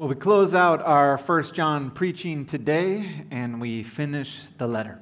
Well, 0.00 0.08
we 0.08 0.14
close 0.14 0.54
out 0.54 0.80
our 0.80 1.18
First 1.18 1.52
John 1.52 1.90
preaching 1.90 2.46
today 2.46 3.06
and 3.30 3.60
we 3.60 3.82
finish 3.82 4.46
the 4.56 4.66
letter. 4.66 4.98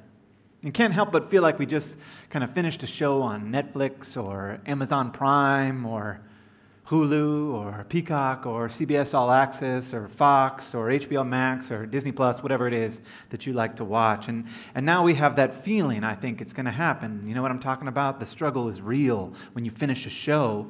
You 0.61 0.73
can't 0.73 0.93
help 0.93 1.13
but 1.13 1.31
feel 1.31 1.41
like 1.41 1.57
we 1.57 1.65
just 1.65 1.95
kind 2.29 2.43
of 2.43 2.51
finished 2.53 2.83
a 2.83 2.85
show 2.85 3.21
on 3.21 3.49
Netflix 3.49 4.21
or 4.21 4.59
Amazon 4.65 5.09
Prime 5.11 5.85
or 5.85 6.19
Hulu 6.85 7.53
or 7.53 7.85
Peacock 7.87 8.45
or 8.45 8.67
CBS 8.67 9.13
All 9.13 9.31
Access 9.31 9.93
or 9.93 10.09
Fox 10.09 10.75
or 10.75 10.89
HBO 10.89 11.25
Max 11.25 11.71
or 11.71 11.85
Disney 11.85 12.11
Plus, 12.11 12.43
whatever 12.43 12.67
it 12.67 12.73
is 12.73 12.99
that 13.29 13.45
you 13.45 13.53
like 13.53 13.77
to 13.77 13.85
watch. 13.85 14.27
And, 14.27 14.47
and 14.75 14.85
now 14.85 15.01
we 15.01 15.13
have 15.15 15.33
that 15.37 15.63
feeling, 15.63 16.03
I 16.03 16.13
think 16.13 16.41
it's 16.41 16.51
going 16.51 16.65
to 16.65 16.71
happen. 16.71 17.23
You 17.25 17.35
know 17.35 17.41
what 17.41 17.51
I'm 17.51 17.61
talking 17.61 17.87
about? 17.87 18.19
The 18.19 18.25
struggle 18.25 18.67
is 18.67 18.81
real 18.81 19.33
when 19.53 19.63
you 19.63 19.71
finish 19.71 20.05
a 20.05 20.09
show 20.09 20.69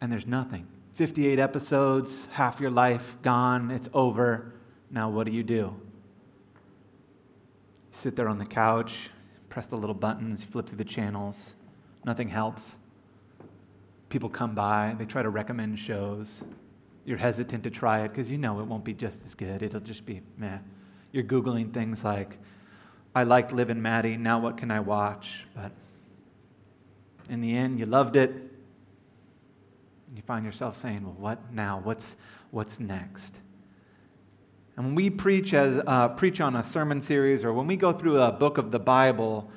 and 0.00 0.10
there's 0.10 0.26
nothing. 0.26 0.66
58 0.94 1.40
episodes, 1.40 2.28
half 2.30 2.60
your 2.60 2.70
life 2.70 3.16
gone, 3.22 3.70
it's 3.72 3.88
over. 3.94 4.52
Now, 4.92 5.10
what 5.10 5.26
do 5.26 5.32
you 5.32 5.42
do? 5.42 5.54
You 5.54 5.74
sit 7.90 8.14
there 8.14 8.28
on 8.28 8.38
the 8.38 8.46
couch, 8.46 9.10
press 9.48 9.66
the 9.66 9.76
little 9.76 9.94
buttons, 9.94 10.42
you 10.42 10.48
flip 10.48 10.68
through 10.68 10.78
the 10.78 10.84
channels, 10.84 11.54
nothing 12.04 12.28
helps. 12.28 12.76
People 14.08 14.28
come 14.28 14.54
by, 14.54 14.94
they 14.96 15.04
try 15.04 15.22
to 15.22 15.30
recommend 15.30 15.76
shows. 15.80 16.44
You're 17.04 17.18
hesitant 17.18 17.64
to 17.64 17.70
try 17.70 18.04
it 18.04 18.08
because 18.10 18.30
you 18.30 18.38
know 18.38 18.60
it 18.60 18.66
won't 18.66 18.84
be 18.84 18.94
just 18.94 19.26
as 19.26 19.34
good. 19.34 19.62
It'll 19.64 19.80
just 19.80 20.06
be 20.06 20.22
meh. 20.38 20.58
You're 21.10 21.24
Googling 21.24 21.74
things 21.74 22.04
like, 22.04 22.38
I 23.16 23.24
liked 23.24 23.52
Liv 23.52 23.68
and 23.68 23.82
Maddie, 23.82 24.16
now 24.16 24.38
what 24.38 24.56
can 24.56 24.70
I 24.70 24.78
watch? 24.78 25.44
But 25.56 25.72
in 27.28 27.40
the 27.40 27.56
end, 27.56 27.80
you 27.80 27.86
loved 27.86 28.14
it 28.14 28.53
you 30.14 30.22
find 30.22 30.44
yourself 30.44 30.76
saying, 30.76 31.02
well, 31.02 31.16
what 31.18 31.52
now? 31.52 31.80
What's, 31.82 32.16
what's 32.52 32.78
next? 32.78 33.40
And 34.76 34.86
when 34.86 34.94
we 34.94 35.10
preach, 35.10 35.54
as, 35.54 35.82
uh, 35.86 36.08
preach 36.08 36.40
on 36.40 36.56
a 36.56 36.64
sermon 36.64 37.00
series 37.00 37.44
or 37.44 37.52
when 37.52 37.66
we 37.66 37.76
go 37.76 37.92
through 37.92 38.20
a 38.20 38.30
book 38.30 38.58
of 38.58 38.70
the 38.70 38.78
Bible, 38.78 39.50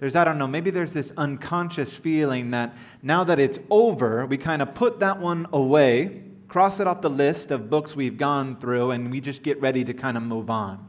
there's, 0.00 0.16
I 0.16 0.24
don't 0.24 0.38
know, 0.38 0.46
maybe 0.46 0.70
there's 0.70 0.92
this 0.92 1.12
unconscious 1.16 1.92
feeling 1.92 2.50
that 2.52 2.74
now 3.02 3.24
that 3.24 3.38
it's 3.38 3.58
over, 3.70 4.24
we 4.26 4.38
kind 4.38 4.62
of 4.62 4.74
put 4.74 4.98
that 5.00 5.18
one 5.18 5.46
away, 5.52 6.22
cross 6.48 6.80
it 6.80 6.86
off 6.86 7.02
the 7.02 7.10
list 7.10 7.50
of 7.50 7.68
books 7.68 7.94
we've 7.94 8.16
gone 8.16 8.56
through, 8.56 8.92
and 8.92 9.10
we 9.10 9.20
just 9.20 9.42
get 9.42 9.60
ready 9.60 9.84
to 9.84 9.92
kind 9.92 10.16
of 10.16 10.22
move 10.22 10.48
on. 10.48 10.86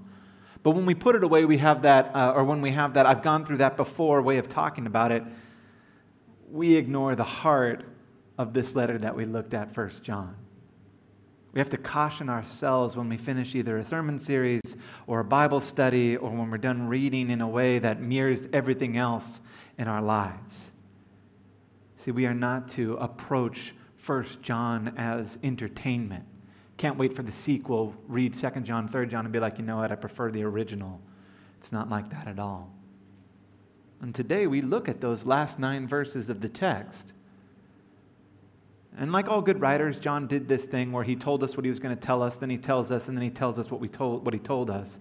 But 0.64 0.72
when 0.72 0.86
we 0.86 0.94
put 0.94 1.16
it 1.16 1.24
away, 1.24 1.46
we 1.46 1.58
have 1.58 1.82
that, 1.82 2.16
uh, 2.16 2.34
or 2.36 2.44
when 2.44 2.62
we 2.62 2.72
have 2.72 2.94
that, 2.94 3.06
I've 3.06 3.24
gone 3.24 3.46
through 3.46 3.58
that 3.58 3.76
before 3.76 4.22
way 4.22 4.38
of 4.38 4.48
talking 4.48 4.86
about 4.86 5.12
it, 5.12 5.24
we 6.52 6.76
ignore 6.76 7.16
the 7.16 7.24
heart 7.24 7.86
of 8.40 8.54
this 8.54 8.74
letter 8.74 8.98
that 8.98 9.16
we 9.16 9.26
looked 9.26 9.54
at, 9.54 9.72
First 9.72 10.02
John. 10.02 10.34
We 11.52 11.60
have 11.60 11.70
to 11.70 11.78
caution 11.78 12.30
ourselves 12.30 12.96
when 12.96 13.10
we 13.10 13.18
finish 13.18 13.54
either 13.54 13.78
a 13.78 13.86
sermon 13.86 14.18
series 14.18 14.78
or 15.08 15.20
a 15.20 15.26
Bible 15.26 15.60
study 15.60 16.16
or 16.16 16.30
when 16.30 16.50
we're 16.50 16.58
done 16.58 16.88
reading 16.88 17.32
in 17.32 17.42
a 17.42 17.48
way 17.48 17.80
that 17.80 18.02
mirrors 18.02 18.48
everything 18.54 18.96
else 18.96 19.42
in 19.78 19.90
our 19.90 20.02
lives. 20.02 20.72
See, 21.98 22.12
we 22.12 22.26
are 22.28 22.34
not 22.34 22.70
to 22.70 22.96
approach 22.96 23.76
First 23.98 24.42
John 24.42 24.94
as 24.96 25.38
entertainment. 25.44 26.24
Can't 26.78 26.98
wait 26.98 27.14
for 27.14 27.24
the 27.24 27.32
sequel, 27.32 27.94
read 28.08 28.34
Second 28.34 28.66
John, 28.66 28.88
Third 28.88 29.10
John, 29.10 29.26
and 29.26 29.34
be 29.34 29.40
like, 29.40 29.58
you 29.58 29.66
know 29.66 29.78
what, 29.78 29.92
I 29.92 29.96
prefer 29.96 30.32
the 30.32 30.44
original. 30.44 31.02
It's 31.58 31.74
not 31.74 31.90
like 31.90 32.10
that 32.12 32.28
at 32.28 32.40
all. 32.40 32.72
And 34.02 34.16
today 34.16 34.48
we 34.48 34.62
look 34.62 34.88
at 34.88 35.02
those 35.02 35.26
last 35.26 35.60
nine 35.60 35.90
verses 35.90 36.30
of 36.30 36.40
the 36.40 36.48
text. 36.48 37.12
And 39.00 39.14
like 39.14 39.30
all 39.30 39.42
good 39.42 39.62
writers, 39.62 39.98
John 39.98 40.28
did 40.28 40.50
this 40.50 40.66
thing 40.66 40.92
where 40.92 41.06
he 41.06 41.16
told 41.16 41.42
us 41.42 41.56
what 41.56 41.64
he 41.64 41.70
was 41.70 41.80
going 41.80 41.96
to 41.96 42.02
tell 42.02 42.22
us, 42.22 42.36
then 42.36 42.50
he 42.50 42.58
tells 42.58 42.92
us, 42.92 43.08
and 43.08 43.18
then 43.18 43.24
he 43.24 43.30
tells 43.30 43.58
us 43.58 43.72
what, 43.72 43.80
we 43.80 43.88
told, 43.88 44.26
what 44.26 44.34
he 44.34 44.40
told 44.42 44.70
us. 44.70 45.00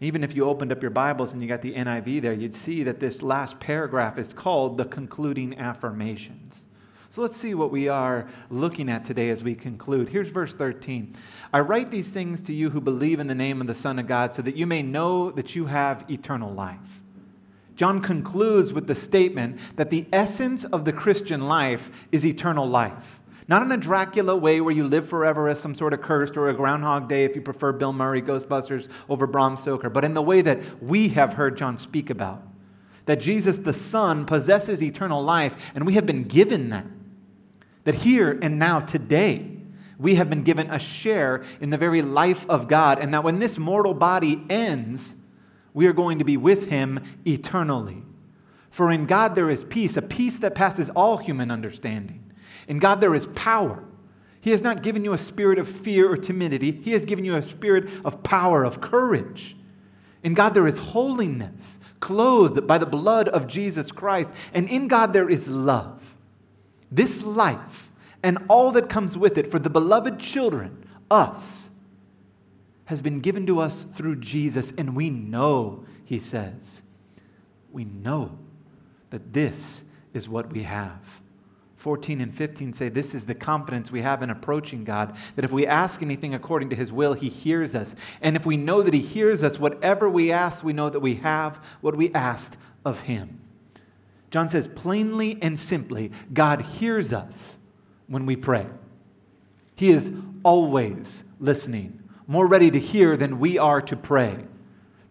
Even 0.00 0.22
if 0.22 0.36
you 0.36 0.44
opened 0.44 0.70
up 0.70 0.80
your 0.80 0.92
Bibles 0.92 1.32
and 1.32 1.42
you 1.42 1.48
got 1.48 1.60
the 1.60 1.74
NIV 1.74 2.22
there, 2.22 2.32
you'd 2.32 2.54
see 2.54 2.84
that 2.84 3.00
this 3.00 3.20
last 3.20 3.58
paragraph 3.58 4.16
is 4.16 4.32
called 4.32 4.76
the 4.76 4.84
concluding 4.84 5.58
affirmations. 5.58 6.66
So 7.10 7.20
let's 7.20 7.36
see 7.36 7.54
what 7.54 7.72
we 7.72 7.88
are 7.88 8.28
looking 8.48 8.88
at 8.88 9.04
today 9.04 9.30
as 9.30 9.42
we 9.42 9.56
conclude. 9.56 10.08
Here's 10.08 10.28
verse 10.28 10.54
13 10.54 11.14
I 11.52 11.60
write 11.60 11.90
these 11.90 12.10
things 12.10 12.42
to 12.42 12.54
you 12.54 12.70
who 12.70 12.80
believe 12.80 13.18
in 13.18 13.26
the 13.26 13.34
name 13.34 13.60
of 13.60 13.66
the 13.66 13.74
Son 13.74 13.98
of 13.98 14.06
God, 14.06 14.32
so 14.34 14.42
that 14.42 14.56
you 14.56 14.68
may 14.68 14.82
know 14.82 15.32
that 15.32 15.56
you 15.56 15.66
have 15.66 16.08
eternal 16.08 16.52
life. 16.52 17.02
John 17.74 18.00
concludes 18.00 18.72
with 18.72 18.86
the 18.86 18.94
statement 18.94 19.58
that 19.74 19.90
the 19.90 20.06
essence 20.12 20.64
of 20.64 20.84
the 20.84 20.92
Christian 20.92 21.48
life 21.48 21.90
is 22.12 22.24
eternal 22.24 22.68
life. 22.68 23.18
Not 23.48 23.62
in 23.62 23.72
a 23.72 23.76
Dracula 23.76 24.36
way 24.36 24.60
where 24.60 24.74
you 24.74 24.84
live 24.84 25.08
forever 25.08 25.48
as 25.48 25.58
some 25.58 25.74
sort 25.74 25.92
of 25.92 26.00
cursed 26.00 26.36
or 26.36 26.48
a 26.48 26.54
Groundhog 26.54 27.08
Day 27.08 27.24
if 27.24 27.34
you 27.34 27.42
prefer 27.42 27.72
Bill 27.72 27.92
Murray 27.92 28.22
Ghostbusters 28.22 28.88
over 29.08 29.26
Bram 29.26 29.56
Stoker, 29.56 29.90
but 29.90 30.04
in 30.04 30.14
the 30.14 30.22
way 30.22 30.42
that 30.42 30.60
we 30.82 31.08
have 31.08 31.32
heard 31.32 31.56
John 31.56 31.76
speak 31.76 32.10
about. 32.10 32.42
That 33.06 33.20
Jesus 33.20 33.58
the 33.58 33.72
Son 33.72 34.24
possesses 34.24 34.82
eternal 34.82 35.22
life, 35.22 35.54
and 35.74 35.84
we 35.84 35.94
have 35.94 36.06
been 36.06 36.24
given 36.24 36.70
that. 36.70 36.86
That 37.84 37.96
here 37.96 38.38
and 38.42 38.60
now, 38.60 38.80
today, 38.80 39.56
we 39.98 40.14
have 40.14 40.30
been 40.30 40.44
given 40.44 40.70
a 40.70 40.78
share 40.78 41.42
in 41.60 41.70
the 41.70 41.78
very 41.78 42.00
life 42.00 42.46
of 42.48 42.68
God, 42.68 43.00
and 43.00 43.12
that 43.12 43.24
when 43.24 43.40
this 43.40 43.58
mortal 43.58 43.94
body 43.94 44.40
ends, 44.48 45.16
we 45.74 45.86
are 45.86 45.92
going 45.92 46.18
to 46.18 46.24
be 46.24 46.36
with 46.36 46.68
Him 46.68 47.02
eternally. 47.26 48.02
For 48.70 48.92
in 48.92 49.06
God 49.06 49.34
there 49.34 49.50
is 49.50 49.64
peace, 49.64 49.96
a 49.96 50.02
peace 50.02 50.36
that 50.36 50.54
passes 50.54 50.90
all 50.90 51.16
human 51.16 51.50
understanding. 51.50 52.31
In 52.68 52.78
God, 52.78 53.00
there 53.00 53.14
is 53.14 53.26
power. 53.34 53.82
He 54.40 54.50
has 54.50 54.62
not 54.62 54.82
given 54.82 55.04
you 55.04 55.12
a 55.12 55.18
spirit 55.18 55.58
of 55.58 55.68
fear 55.68 56.10
or 56.10 56.16
timidity, 56.16 56.72
He 56.72 56.92
has 56.92 57.04
given 57.04 57.24
you 57.24 57.36
a 57.36 57.42
spirit 57.42 57.90
of 58.04 58.22
power, 58.22 58.64
of 58.64 58.80
courage. 58.80 59.56
In 60.22 60.34
God, 60.34 60.54
there 60.54 60.68
is 60.68 60.78
holiness, 60.78 61.80
clothed 62.00 62.66
by 62.66 62.78
the 62.78 62.86
blood 62.86 63.28
of 63.28 63.46
Jesus 63.46 63.90
Christ. 63.90 64.30
And 64.54 64.68
in 64.68 64.86
God, 64.86 65.12
there 65.12 65.28
is 65.28 65.48
love. 65.48 66.00
This 66.92 67.22
life 67.22 67.90
and 68.22 68.38
all 68.48 68.70
that 68.72 68.88
comes 68.88 69.18
with 69.18 69.38
it 69.38 69.50
for 69.50 69.58
the 69.58 69.70
beloved 69.70 70.18
children, 70.18 70.84
us, 71.10 71.70
has 72.84 73.02
been 73.02 73.20
given 73.20 73.46
to 73.46 73.58
us 73.58 73.84
through 73.96 74.16
Jesus. 74.16 74.72
And 74.78 74.94
we 74.94 75.10
know, 75.10 75.84
he 76.04 76.18
says, 76.18 76.82
we 77.72 77.84
know 77.84 78.36
that 79.10 79.32
this 79.32 79.82
is 80.14 80.28
what 80.28 80.52
we 80.52 80.62
have. 80.62 81.00
14 81.82 82.20
and 82.20 82.32
15 82.32 82.72
say 82.72 82.88
this 82.88 83.12
is 83.12 83.24
the 83.24 83.34
confidence 83.34 83.90
we 83.90 84.00
have 84.00 84.22
in 84.22 84.30
approaching 84.30 84.84
God 84.84 85.16
that 85.34 85.44
if 85.44 85.50
we 85.50 85.66
ask 85.66 86.00
anything 86.00 86.34
according 86.34 86.70
to 86.70 86.76
his 86.76 86.92
will, 86.92 87.12
he 87.12 87.28
hears 87.28 87.74
us. 87.74 87.96
And 88.20 88.36
if 88.36 88.46
we 88.46 88.56
know 88.56 88.82
that 88.82 88.94
he 88.94 89.00
hears 89.00 89.42
us, 89.42 89.58
whatever 89.58 90.08
we 90.08 90.30
ask, 90.30 90.62
we 90.62 90.72
know 90.72 90.88
that 90.88 91.00
we 91.00 91.16
have 91.16 91.60
what 91.80 91.96
we 91.96 92.14
asked 92.14 92.56
of 92.84 93.00
him. 93.00 93.40
John 94.30 94.48
says 94.48 94.68
plainly 94.68 95.40
and 95.42 95.58
simply 95.58 96.12
God 96.32 96.62
hears 96.62 97.12
us 97.12 97.56
when 98.06 98.26
we 98.26 98.36
pray. 98.36 98.66
He 99.74 99.90
is 99.90 100.12
always 100.44 101.24
listening, 101.40 102.00
more 102.28 102.46
ready 102.46 102.70
to 102.70 102.78
hear 102.78 103.16
than 103.16 103.40
we 103.40 103.58
are 103.58 103.82
to 103.82 103.96
pray. 103.96 104.36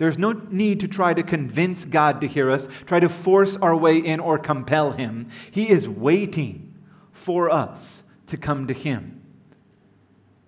There's 0.02 0.18
no 0.18 0.32
need 0.32 0.80
to 0.80 0.88
try 0.88 1.14
to 1.14 1.22
convince 1.22 1.86
God 1.86 2.22
to 2.22 2.28
hear 2.28 2.50
us, 2.50 2.68
try 2.88 3.00
to 3.00 3.08
force 3.08 3.56
our 3.58 3.76
way 3.76 4.00
in 4.00 4.20
or 4.20 4.40
compel 4.40 4.90
Him. 4.90 5.28
He 5.52 5.70
is 5.70 5.88
waiting 5.88 6.74
for 7.12 7.52
us 7.52 8.02
to 8.26 8.36
come 8.36 8.66
to 8.66 8.74
Him. 8.74 9.22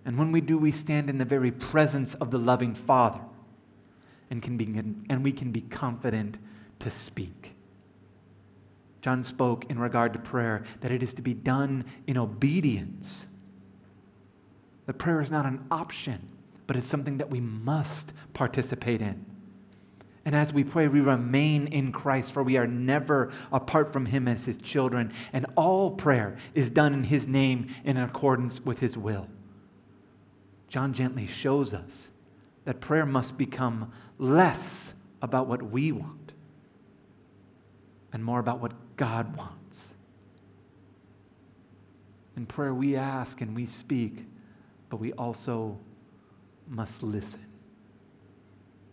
And 0.05 0.17
when 0.17 0.31
we 0.31 0.41
do, 0.41 0.57
we 0.57 0.71
stand 0.71 1.07
in 1.07 1.19
the 1.19 1.23
very 1.23 1.51
presence 1.51 2.15
of 2.15 2.31
the 2.31 2.39
loving 2.39 2.73
Father 2.73 3.19
and, 4.31 4.41
can 4.41 4.57
be, 4.57 4.65
and 5.11 5.23
we 5.23 5.31
can 5.31 5.51
be 5.51 5.61
confident 5.61 6.39
to 6.79 6.89
speak. 6.89 7.53
John 9.03 9.21
spoke 9.21 9.69
in 9.69 9.77
regard 9.77 10.13
to 10.13 10.19
prayer 10.19 10.63
that 10.81 10.91
it 10.91 11.03
is 11.03 11.13
to 11.13 11.21
be 11.21 11.35
done 11.35 11.85
in 12.07 12.17
obedience. 12.17 13.27
That 14.87 14.93
prayer 14.93 15.21
is 15.21 15.29
not 15.29 15.45
an 15.45 15.63
option, 15.69 16.27
but 16.65 16.75
it's 16.75 16.87
something 16.87 17.19
that 17.19 17.29
we 17.29 17.39
must 17.39 18.13
participate 18.33 19.03
in. 19.03 19.23
And 20.25 20.35
as 20.35 20.53
we 20.53 20.63
pray, 20.63 20.87
we 20.87 21.01
remain 21.01 21.67
in 21.67 21.91
Christ, 21.91 22.31
for 22.31 22.43
we 22.43 22.55
are 22.55 22.67
never 22.67 23.31
apart 23.51 23.91
from 23.91 24.05
Him 24.05 24.27
as 24.27 24.45
His 24.45 24.57
children. 24.57 25.11
And 25.33 25.45
all 25.55 25.91
prayer 25.91 26.37
is 26.53 26.69
done 26.69 26.93
in 26.93 27.03
His 27.03 27.27
name 27.27 27.67
in 27.83 27.97
accordance 27.97 28.61
with 28.61 28.79
His 28.79 28.97
will. 28.97 29.27
John 30.69 30.93
gently 30.93 31.27
shows 31.27 31.73
us 31.73 32.09
that 32.65 32.79
prayer 32.79 33.05
must 33.05 33.37
become 33.37 33.91
less 34.17 34.93
about 35.21 35.47
what 35.47 35.61
we 35.61 35.91
want 35.91 36.31
and 38.13 38.23
more 38.23 38.39
about 38.39 38.61
what 38.61 38.73
God 38.95 39.35
wants. 39.35 39.95
In 42.37 42.45
prayer, 42.45 42.73
we 42.73 42.95
ask 42.95 43.41
and 43.41 43.55
we 43.55 43.65
speak, 43.65 44.25
but 44.89 44.97
we 44.97 45.11
also 45.13 45.77
must 46.69 47.03
listen. 47.03 47.45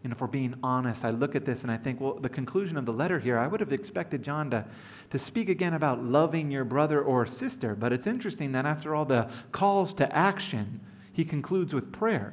And 0.02 0.12
if 0.12 0.20
we're 0.20 0.28
being 0.28 0.54
honest, 0.62 1.04
I 1.04 1.10
look 1.10 1.36
at 1.36 1.44
this 1.44 1.62
and 1.62 1.70
I 1.70 1.76
think, 1.76 2.00
well, 2.00 2.14
the 2.14 2.28
conclusion 2.28 2.78
of 2.78 2.86
the 2.86 2.92
letter 2.92 3.18
here, 3.18 3.38
I 3.38 3.46
would 3.46 3.60
have 3.60 3.72
expected 3.72 4.22
John 4.22 4.50
to, 4.50 4.64
to 5.10 5.18
speak 5.18 5.50
again 5.50 5.74
about 5.74 6.02
loving 6.02 6.50
your 6.50 6.64
brother 6.64 7.02
or 7.02 7.26
sister. 7.26 7.74
But 7.74 7.92
it's 7.92 8.06
interesting 8.06 8.52
that 8.52 8.64
after 8.64 8.94
all 8.94 9.04
the 9.04 9.28
calls 9.52 9.92
to 9.94 10.16
action, 10.16 10.80
he 11.12 11.24
concludes 11.24 11.74
with 11.74 11.92
prayer. 11.92 12.32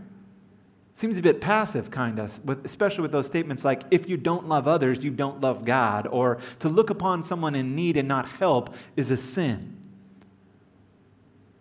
Seems 0.93 1.17
a 1.17 1.21
bit 1.21 1.41
passive, 1.41 1.91
kind 1.91 2.19
of, 2.19 2.39
especially 2.63 3.01
with 3.01 3.11
those 3.11 3.27
statements 3.27 3.65
like, 3.65 3.83
if 3.91 4.09
you 4.09 4.17
don't 4.17 4.47
love 4.47 4.67
others, 4.67 5.03
you 5.03 5.11
don't 5.11 5.41
love 5.41 5.63
God, 5.63 6.07
or 6.07 6.39
to 6.59 6.69
look 6.69 6.89
upon 6.89 7.21
someone 7.21 7.53
in 7.53 7.75
need 7.75 7.97
and 7.97 8.07
not 8.07 8.27
help 8.27 8.73
is 8.95 9.11
a 9.11 9.17
sin. 9.17 9.77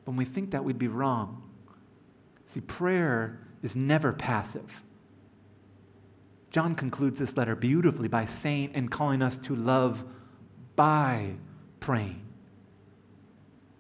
When 0.05 0.17
we 0.17 0.25
think 0.25 0.53
that, 0.53 0.65
we'd 0.65 0.79
be 0.79 0.89
wrong. 0.89 1.43
See, 2.47 2.61
prayer 2.61 3.41
is 3.63 3.75
never 3.75 4.13
passive. 4.13 4.83
John 6.57 6.75
concludes 6.75 7.19
this 7.19 7.37
letter 7.37 7.55
beautifully 7.55 8.09
by 8.09 8.25
saying 8.25 8.71
and 8.73 8.91
calling 8.91 9.21
us 9.21 9.37
to 9.37 9.55
love 9.55 10.03
by 10.75 11.35
praying. 11.81 12.25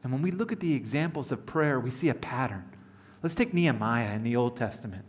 And 0.02 0.12
when 0.12 0.20
we 0.20 0.31
look 0.31 0.52
at 0.52 0.61
the 0.61 0.75
examples 0.75 1.32
of 1.32 1.46
prayer, 1.46 1.81
we 1.81 1.88
see 1.88 2.11
a 2.11 2.14
pattern. 2.14 2.70
Let's 3.23 3.34
take 3.34 3.55
Nehemiah 3.55 4.12
in 4.14 4.23
the 4.23 4.37
Old 4.37 4.58
Testament. 4.58 5.06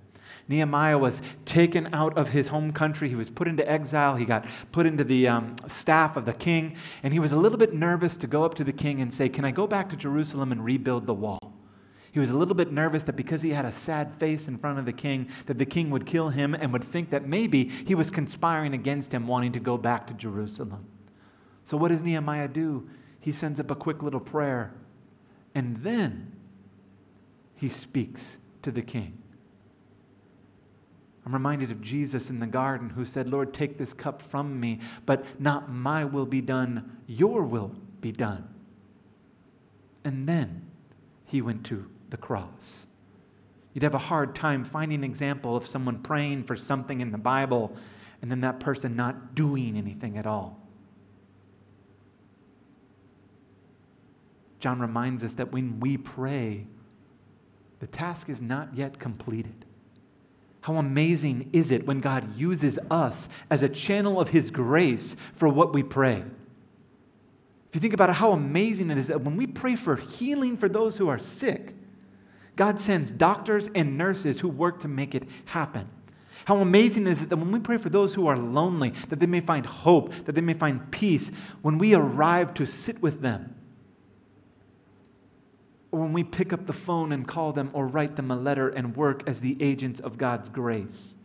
Nehemiah 0.48 0.98
was 0.98 1.22
taken 1.44 1.94
out 1.94 2.18
of 2.18 2.30
his 2.30 2.48
home 2.48 2.72
country. 2.72 3.10
He 3.10 3.16
was 3.16 3.30
put 3.30 3.50
into 3.50 3.70
exile. 3.70 4.16
He 4.16 4.24
got 4.24 4.46
put 4.72 4.86
into 4.86 5.04
the 5.04 5.28
um, 5.28 5.54
staff 5.68 6.16
of 6.16 6.24
the 6.24 6.36
king. 6.36 6.78
And 7.04 7.12
he 7.12 7.20
was 7.20 7.34
a 7.34 7.38
little 7.38 7.58
bit 7.58 7.74
nervous 7.74 8.16
to 8.16 8.28
go 8.28 8.46
up 8.46 8.56
to 8.56 8.64
the 8.64 8.72
king 8.72 9.02
and 9.02 9.14
say, 9.14 9.28
Can 9.28 9.44
I 9.44 9.52
go 9.52 9.68
back 9.68 9.90
to 9.90 9.98
Jerusalem 9.98 10.54
and 10.54 10.64
rebuild 10.64 11.06
the 11.06 11.14
wall? 11.14 11.47
He 12.18 12.20
was 12.20 12.32
a 12.32 12.36
little 12.36 12.56
bit 12.56 12.72
nervous 12.72 13.04
that 13.04 13.16
because 13.16 13.44
he 13.44 13.52
had 13.52 13.66
a 13.66 13.72
sad 13.72 14.12
face 14.16 14.48
in 14.48 14.58
front 14.58 14.80
of 14.80 14.86
the 14.86 14.92
king, 14.92 15.30
that 15.46 15.60
the 15.60 15.66
king 15.68 15.92
would 15.92 16.08
kill 16.08 16.30
him 16.30 16.56
and 16.56 16.74
would 16.74 16.84
think 16.84 17.12
that 17.12 17.28
maybe 17.28 17.66
he 17.66 17.94
was 17.94 18.10
conspiring 18.10 18.74
against 18.74 19.14
him, 19.14 19.28
wanting 19.28 19.52
to 19.52 19.60
go 19.60 19.78
back 19.78 20.08
to 20.08 20.16
Jerusalem. 20.16 20.84
So, 21.64 21.78
what 21.78 21.90
does 21.90 22.02
Nehemiah 22.02 22.48
do? 22.48 22.90
He 23.20 23.32
sends 23.32 23.60
up 23.60 23.70
a 23.70 23.76
quick 23.76 24.02
little 24.02 24.20
prayer. 24.20 24.74
And 25.54 25.78
then 25.84 26.32
he 27.54 27.70
speaks 27.70 28.38
to 28.64 28.72
the 28.72 28.82
king. 28.82 29.16
I'm 31.24 31.34
reminded 31.34 31.70
of 31.70 31.82
Jesus 31.82 32.32
in 32.32 32.40
the 32.40 32.48
garden 32.48 32.90
who 32.90 33.06
said, 33.06 33.30
Lord, 33.30 33.54
take 33.54 33.78
this 33.78 33.94
cup 33.94 34.24
from 34.24 34.60
me, 34.60 34.80
but 35.06 35.24
not 35.40 35.72
my 35.72 36.04
will 36.04 36.26
be 36.26 36.42
done, 36.42 36.98
your 37.06 37.44
will 37.44 37.76
be 38.02 38.12
done. 38.12 38.50
And 40.04 40.28
then 40.28 40.64
he 41.24 41.44
went 41.44 41.64
to 41.68 41.88
the 42.10 42.18
cross. 42.18 42.86
You'd 43.74 43.84
have 43.84 43.94
a 43.94 44.00
hard 44.00 44.34
time 44.34 44.66
finding 44.66 45.00
an 45.00 45.04
example 45.04 45.56
of 45.56 45.68
someone 45.68 46.00
praying 46.00 46.44
for 46.44 46.56
something 46.56 47.02
in 47.02 47.12
the 47.12 47.18
Bible 47.18 47.76
and 48.22 48.32
then 48.32 48.42
that 48.42 48.60
person 48.60 48.96
not 48.96 49.36
doing 49.36 49.78
anything 49.78 50.18
at 50.18 50.26
all. 50.26 50.60
John 54.60 54.80
reminds 54.80 55.24
us 55.24 55.34
that 55.34 55.52
when 55.52 55.80
we 55.80 55.98
pray, 55.98 56.66
the 57.80 57.88
task 57.88 58.30
is 58.30 58.42
not 58.42 58.76
yet 58.76 59.00
completed. 59.00 59.66
How 60.62 60.78
amazing 60.78 61.50
is 61.54 61.72
it 61.72 61.86
when 61.86 62.02
God 62.02 62.36
uses 62.36 62.80
us 62.90 63.30
as 63.52 63.64
a 63.64 63.70
channel 63.70 64.20
of 64.20 64.28
His 64.28 64.50
grace 64.50 65.16
for 65.36 65.48
what 65.48 65.74
we 65.74 65.84
pray? 65.84 66.24
If 67.70 67.76
you 67.76 67.82
think 67.82 67.94
about 67.94 68.10
it, 68.10 68.14
how 68.14 68.32
amazing 68.32 68.90
it 68.90 68.98
is 68.98 69.08
that 69.08 69.22
when 69.22 69.38
we 69.38 69.46
pray 69.46 69.76
for 69.76 69.96
healing 69.96 70.58
for 70.58 70.68
those 70.68 70.98
who 70.98 71.08
are 71.08 71.20
sick, 71.20 71.76
God 72.58 72.82
sends 72.82 73.12
doctors 73.12 73.70
and 73.76 73.98
nurses 73.98 74.40
who 74.40 74.50
work 74.50 74.82
to 74.82 74.88
make 74.88 75.16
it 75.16 75.24
happen. 75.46 75.88
How 76.46 76.58
amazing 76.58 77.08
is 77.08 77.22
it 77.22 77.30
that 77.30 77.38
when 77.38 77.52
we 77.52 77.60
pray 77.60 77.78
for 77.78 77.90
those 77.90 78.14
who 78.14 78.28
are 78.28 78.36
lonely, 78.36 78.94
that 79.10 79.20
they 79.20 79.26
may 79.26 79.42
find 79.42 79.66
hope, 79.66 80.12
that 80.26 80.34
they 80.34 80.42
may 80.42 80.54
find 80.54 80.92
peace, 80.92 81.32
when 81.62 81.78
we 81.78 81.94
arrive 81.94 82.54
to 82.56 82.66
sit 82.66 83.02
with 83.02 83.22
them, 83.22 83.54
or 85.92 86.02
when 86.02 86.14
we 86.14 86.24
pick 86.24 86.52
up 86.52 86.66
the 86.66 86.74
phone 86.74 87.12
and 87.12 87.28
call 87.28 87.54
them 87.54 87.70
or 87.74 87.88
write 87.88 88.16
them 88.16 88.32
a 88.32 88.36
letter 88.36 88.70
and 88.70 88.96
work 88.96 89.24
as 89.28 89.40
the 89.40 89.56
agents 89.62 90.00
of 90.00 90.18
God's 90.18 90.50
grace. 90.50 91.16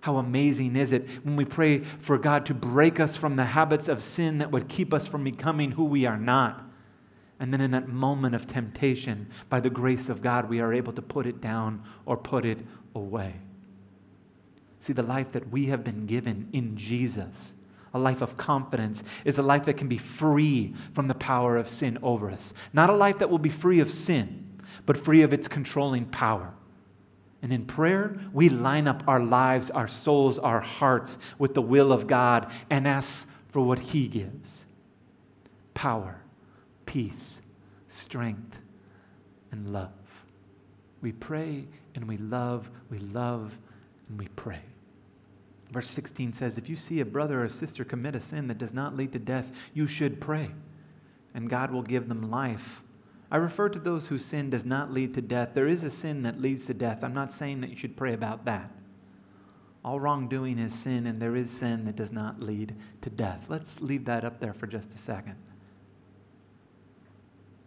How 0.00 0.16
amazing 0.16 0.76
is 0.76 0.92
it 0.92 1.08
when 1.22 1.36
we 1.36 1.44
pray 1.44 1.84
for 2.00 2.16
God 2.18 2.46
to 2.46 2.54
break 2.54 3.00
us 3.00 3.16
from 3.16 3.36
the 3.36 3.44
habits 3.44 3.88
of 3.88 4.02
sin 4.02 4.38
that 4.38 4.50
would 4.50 4.68
keep 4.68 4.94
us 4.94 5.06
from 5.06 5.24
becoming 5.24 5.70
who 5.70 5.84
we 5.84 6.06
are 6.06 6.18
not. 6.18 6.69
And 7.40 7.52
then 7.52 7.60
in 7.60 7.70
that 7.72 7.88
moment 7.88 8.34
of 8.34 8.46
temptation, 8.46 9.26
by 9.48 9.60
the 9.60 9.70
grace 9.70 10.08
of 10.08 10.22
God, 10.22 10.48
we 10.48 10.60
are 10.60 10.72
able 10.72 10.92
to 10.92 11.02
put 11.02 11.26
it 11.26 11.40
down 11.40 11.82
or 12.06 12.16
put 12.16 12.44
it 12.44 12.60
away. 12.94 13.34
See, 14.80 14.92
the 14.92 15.02
life 15.02 15.32
that 15.32 15.50
we 15.50 15.66
have 15.66 15.82
been 15.82 16.06
given 16.06 16.48
in 16.52 16.76
Jesus 16.76 17.54
a 17.94 17.98
life 17.98 18.22
of 18.22 18.36
confidence, 18.36 19.02
is 19.24 19.38
a 19.38 19.42
life 19.42 19.64
that 19.64 19.76
can 19.76 19.88
be 19.88 19.98
free 19.98 20.74
from 20.94 21.08
the 21.08 21.14
power 21.14 21.56
of 21.56 21.68
sin 21.68 21.98
over 22.02 22.30
us. 22.30 22.54
Not 22.72 22.90
a 22.90 22.94
life 22.94 23.18
that 23.18 23.28
will 23.28 23.38
be 23.38 23.50
free 23.50 23.80
of 23.80 23.90
sin, 23.90 24.44
but 24.86 24.96
free 24.96 25.22
of 25.22 25.32
its 25.32 25.48
controlling 25.48 26.04
power. 26.06 26.52
And 27.42 27.52
in 27.52 27.64
prayer, 27.64 28.16
we 28.32 28.48
line 28.48 28.86
up 28.86 29.02
our 29.08 29.20
lives, 29.20 29.70
our 29.70 29.88
souls, 29.88 30.38
our 30.38 30.60
hearts 30.60 31.18
with 31.38 31.54
the 31.54 31.62
will 31.62 31.92
of 31.92 32.06
God 32.06 32.52
and 32.68 32.86
ask 32.86 33.28
for 33.48 33.62
what 33.62 33.78
He 33.78 34.06
gives 34.06 34.66
power, 35.74 36.20
peace, 36.90 37.40
strength, 37.86 38.58
and 39.52 39.72
love. 39.72 39.92
We 41.02 41.12
pray 41.12 41.64
and 41.94 42.08
we 42.08 42.16
love, 42.16 42.68
we 42.90 42.98
love 42.98 43.56
and 44.08 44.18
we 44.18 44.26
pray. 44.34 44.58
Verse 45.70 45.88
16 45.88 46.32
says, 46.32 46.58
If 46.58 46.68
you 46.68 46.74
see 46.74 46.98
a 46.98 47.04
brother 47.04 47.44
or 47.44 47.48
sister 47.48 47.84
commit 47.84 48.16
a 48.16 48.20
sin 48.20 48.48
that 48.48 48.58
does 48.58 48.74
not 48.74 48.96
lead 48.96 49.12
to 49.12 49.20
death, 49.20 49.46
you 49.72 49.86
should 49.86 50.20
pray, 50.20 50.50
and 51.34 51.48
God 51.48 51.70
will 51.70 51.84
give 51.84 52.08
them 52.08 52.28
life. 52.28 52.82
I 53.30 53.36
refer 53.36 53.68
to 53.68 53.78
those 53.78 54.08
whose 54.08 54.24
sin 54.24 54.50
does 54.50 54.64
not 54.64 54.92
lead 54.92 55.14
to 55.14 55.22
death. 55.22 55.50
There 55.54 55.68
is 55.68 55.84
a 55.84 55.92
sin 55.92 56.24
that 56.24 56.40
leads 56.40 56.66
to 56.66 56.74
death. 56.74 57.04
I'm 57.04 57.14
not 57.14 57.30
saying 57.30 57.60
that 57.60 57.70
you 57.70 57.76
should 57.76 57.96
pray 57.96 58.14
about 58.14 58.44
that. 58.46 58.68
All 59.84 60.00
wrongdoing 60.00 60.58
is 60.58 60.74
sin, 60.74 61.06
and 61.06 61.22
there 61.22 61.36
is 61.36 61.52
sin 61.52 61.84
that 61.84 61.94
does 61.94 62.10
not 62.10 62.42
lead 62.42 62.74
to 63.02 63.10
death. 63.10 63.46
Let's 63.48 63.80
leave 63.80 64.04
that 64.06 64.24
up 64.24 64.40
there 64.40 64.54
for 64.54 64.66
just 64.66 64.92
a 64.92 64.98
second. 64.98 65.36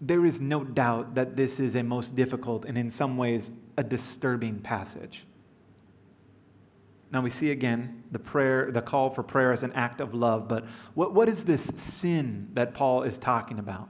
There 0.05 0.25
is 0.25 0.41
no 0.41 0.63
doubt 0.63 1.15
that 1.15 1.37
this 1.37 1.59
is 1.59 1.75
a 1.75 1.83
most 1.83 2.15
difficult 2.15 2.65
and, 2.65 2.77
in 2.77 2.89
some 2.89 3.15
ways, 3.15 3.51
a 3.77 3.83
disturbing 3.83 4.59
passage. 4.59 5.25
Now 7.11 7.21
we 7.21 7.29
see 7.29 7.51
again 7.51 8.03
the 8.11 8.19
prayer, 8.19 8.71
the 8.71 8.81
call 8.81 9.09
for 9.09 9.23
prayer 9.23 9.53
as 9.53 9.63
an 9.63 9.71
act 9.73 10.01
of 10.01 10.13
love, 10.13 10.47
but 10.47 10.65
what, 10.95 11.13
what 11.13 11.29
is 11.29 11.45
this 11.45 11.71
sin 11.77 12.49
that 12.53 12.73
Paul 12.73 13.03
is 13.03 13.17
talking 13.17 13.59
about? 13.59 13.87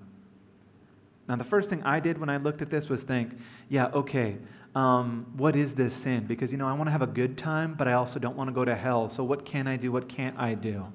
Now, 1.28 1.38
the 1.38 1.44
first 1.44 1.70
thing 1.70 1.82
I 1.84 2.00
did 2.00 2.18
when 2.18 2.30
I 2.30 2.38
looked 2.38 2.62
at 2.62 2.70
this 2.70 2.90
was 2.90 3.04
think, 3.04 3.32
yeah, 3.70 3.88
okay, 3.94 4.38
um, 4.76 5.26
what 5.38 5.56
is 5.56 5.74
this 5.74 5.94
sin? 5.94 6.26
Because, 6.26 6.52
you 6.52 6.58
know, 6.58 6.68
I 6.68 6.74
want 6.74 6.88
to 6.88 6.92
have 6.92 7.02
a 7.02 7.08
good 7.08 7.38
time, 7.38 7.76
but 7.76 7.88
I 7.88 7.94
also 7.94 8.20
don't 8.20 8.36
want 8.36 8.50
to 8.50 8.54
go 8.54 8.66
to 8.66 8.76
hell. 8.76 9.10
So, 9.10 9.24
what 9.24 9.46
can 9.46 9.68
I 9.68 9.78
do? 9.78 9.92
What 9.92 10.10
can't 10.10 10.38
I 10.38 10.54
do? 10.54 10.86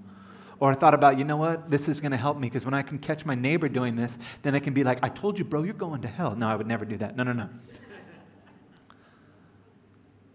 Or 0.61 0.73
I 0.73 0.75
thought 0.75 0.95
about, 0.95 1.19
you 1.19 1.25
know 1.25 1.37
what? 1.37 1.71
This 1.71 1.89
is 1.89 2.01
going 2.01 2.11
to 2.11 2.19
help 2.19 2.37
me 2.37 2.49
because 2.49 2.65
when 2.65 2.75
I 2.75 2.83
can 2.83 2.99
catch 2.99 3.25
my 3.25 3.35
neighbor 3.35 3.69
doing 3.69 3.95
this, 3.95 4.19
then 4.43 4.55
I 4.55 4.59
can 4.59 4.75
be 4.75 4.83
like, 4.83 4.99
I 5.03 5.09
told 5.09 5.39
you, 5.39 5.45
bro, 5.45 5.63
you're 5.63 5.75
going 5.75 6.03
to 6.03 6.09
hell. 6.09 6.35
No, 6.35 6.49
I 6.49 6.57
would 6.57 6.67
never 6.67 6.85
do 6.85 6.97
that. 6.99 7.17
No, 7.17 7.23
no, 7.23 7.33
no. 7.33 7.49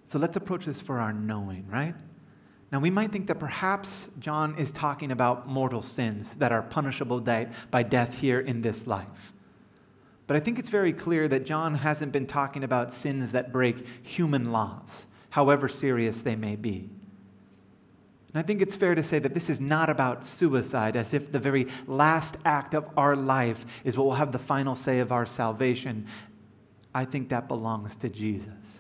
So 0.06 0.20
let's 0.20 0.38
approach 0.38 0.66
this 0.66 0.80
for 0.80 1.00
our 1.00 1.12
knowing, 1.12 1.68
right? 1.68 1.96
Now, 2.72 2.80
we 2.80 2.90
might 2.90 3.12
think 3.12 3.28
that 3.28 3.40
perhaps 3.40 4.10
John 4.20 4.58
is 4.58 4.72
talking 4.72 5.12
about 5.12 5.48
mortal 5.48 5.82
sins 5.82 6.34
that 6.36 6.52
are 6.52 6.62
punishable 6.62 7.20
by 7.72 7.84
death 7.84 8.18
here 8.18 8.40
in 8.40 8.62
this 8.62 8.88
life. 8.88 9.34
But 10.26 10.38
I 10.38 10.40
think 10.40 10.58
it's 10.58 10.70
very 10.70 10.94
clear 10.94 11.28
that 11.28 11.46
John 11.46 11.76
hasn't 11.76 12.12
been 12.12 12.28
talking 12.28 12.64
about 12.64 12.94
sins 12.94 13.32
that 13.34 13.52
break 13.52 13.86
human 14.04 14.52
laws, 14.52 15.08
however 15.30 15.68
serious 15.68 16.22
they 16.22 16.36
may 16.36 16.56
be. 16.56 16.90
And 18.34 18.44
I 18.44 18.46
think 18.46 18.62
it's 18.62 18.76
fair 18.76 18.96
to 18.96 19.04
say 19.04 19.20
that 19.20 19.34
this 19.34 19.50
is 19.50 19.62
not 19.62 19.90
about 19.90 20.26
suicide, 20.26 20.96
as 20.96 21.14
if 21.14 21.32
the 21.32 21.40
very 21.40 21.68
last 21.86 22.38
act 22.46 22.74
of 22.74 22.90
our 22.98 23.16
life 23.16 23.66
is 23.84 23.96
what 23.96 24.06
will 24.06 24.16
have 24.16 24.32
the 24.32 24.40
final 24.40 24.74
say 24.74 25.00
of 25.00 25.12
our 25.12 25.26
salvation. 25.26 26.08
I 26.96 27.06
think 27.06 27.30
that 27.30 27.48
belongs 27.48 27.96
to 27.98 28.10
Jesus. 28.10 28.80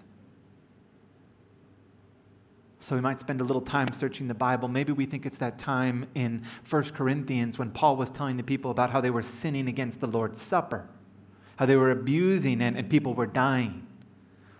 So 2.79 2.95
we 2.95 3.01
might 3.01 3.19
spend 3.19 3.41
a 3.41 3.43
little 3.43 3.62
time 3.62 3.88
searching 3.93 4.27
the 4.27 4.33
Bible. 4.33 4.67
Maybe 4.67 4.91
we 4.91 5.05
think 5.05 5.25
it's 5.25 5.38
that 5.38 5.57
time 5.57 6.05
in 6.15 6.43
1 6.69 6.83
Corinthians 6.86 7.57
when 7.57 7.69
Paul 7.72 7.95
was 7.95 8.10
telling 8.10 8.36
the 8.36 8.43
people 8.43 8.72
about 8.72 8.89
how 8.89 9.00
they 9.00 9.12
were 9.12 9.24
sinning 9.24 9.69
against 9.69 10.00
the 10.00 10.07
Lord's 10.07 10.41
Supper, 10.41 10.89
how 11.57 11.65
they 11.65 11.77
were 11.77 11.91
abusing 11.91 12.62
and, 12.62 12.75
and 12.75 12.89
people 12.89 13.13
were 13.13 13.27
dying. 13.27 13.88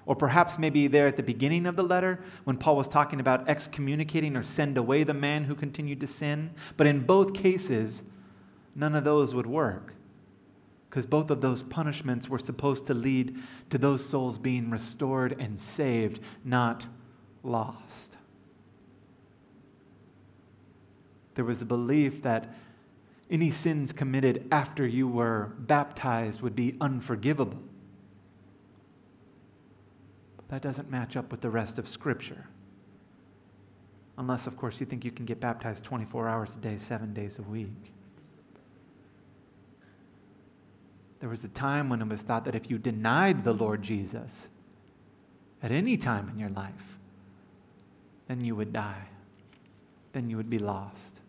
Or 0.06 0.16
perhaps 0.16 0.60
maybe 0.60 0.88
there 0.88 1.08
at 1.08 1.18
the 1.18 1.24
beginning 1.24 1.66
of 1.66 1.76
the 1.76 1.84
letter 1.84 2.24
when 2.44 2.58
Paul 2.58 2.76
was 2.76 2.88
talking 2.88 3.20
about 3.20 3.48
excommunicating 3.48 4.36
or 4.36 4.44
send 4.44 4.78
away 4.78 5.04
the 5.04 5.14
man 5.14 5.44
who 5.44 5.56
continued 5.56 6.02
to 6.02 6.08
sin. 6.08 6.52
But 6.76 6.88
in 6.88 7.06
both 7.06 7.34
cases, 7.34 8.04
none 8.76 8.96
of 8.96 9.04
those 9.04 9.34
would 9.34 9.48
work 9.48 9.94
because 10.94 11.08
both 11.08 11.32
of 11.32 11.42
those 11.42 11.64
punishments 11.64 12.30
were 12.30 12.38
supposed 12.38 12.86
to 12.86 12.94
lead 12.94 13.40
to 13.72 13.80
those 13.80 14.06
souls 14.06 14.38
being 14.38 14.70
restored 14.70 15.36
and 15.40 15.60
saved, 15.60 16.20
not 16.46 16.86
lost. 17.42 18.18
There 21.34 21.46
was 21.46 21.64
a 21.64 21.66
belief 21.66 22.22
that 22.22 22.54
any 23.32 23.50
sins 23.50 23.92
committed 23.92 24.48
after 24.52 24.86
you 24.86 25.08
were 25.08 25.54
baptized 25.62 26.42
would 26.42 26.56
be 26.56 26.76
unforgivable. 26.80 27.58
That 30.54 30.62
doesn't 30.62 30.92
match 30.92 31.18
up 31.18 31.32
with 31.32 31.42
the 31.42 31.50
rest 31.50 31.80
of 31.80 31.90
Scripture. 31.90 32.46
Unless, 34.20 34.46
of 34.46 34.56
course, 34.56 34.80
you 34.80 34.86
think 34.86 35.04
you 35.04 35.10
can 35.10 35.26
get 35.26 35.40
baptized 35.40 35.84
24 35.84 36.30
hours 36.30 36.54
a 36.54 36.60
day, 36.60 36.78
seven 36.78 37.12
days 37.12 37.40
a 37.40 37.42
week. 37.42 37.92
There 41.20 41.30
was 41.30 41.44
a 41.44 41.48
time 41.48 41.90
when 41.90 42.04
it 42.04 42.08
was 42.08 42.22
thought 42.22 42.46
that 42.46 42.54
if 42.54 42.70
you 42.70 42.78
denied 42.78 43.44
the 43.44 43.54
Lord 43.54 43.82
Jesus 43.82 44.48
at 45.64 45.72
any 45.72 45.98
time 45.98 46.30
in 46.30 46.38
your 46.38 46.52
life, 46.52 47.00
then 48.28 48.40
you 48.40 48.56
would 48.56 48.72
die. 48.72 49.08
Then 50.12 50.30
you 50.30 50.38
would 50.38 50.52
be 50.52 50.60
lost. 50.60 51.22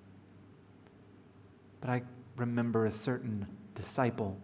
But 1.81 1.88
I 1.88 2.02
remember 2.37 2.85
a 2.85 2.93
certain 2.93 3.47
disciple 3.75 4.37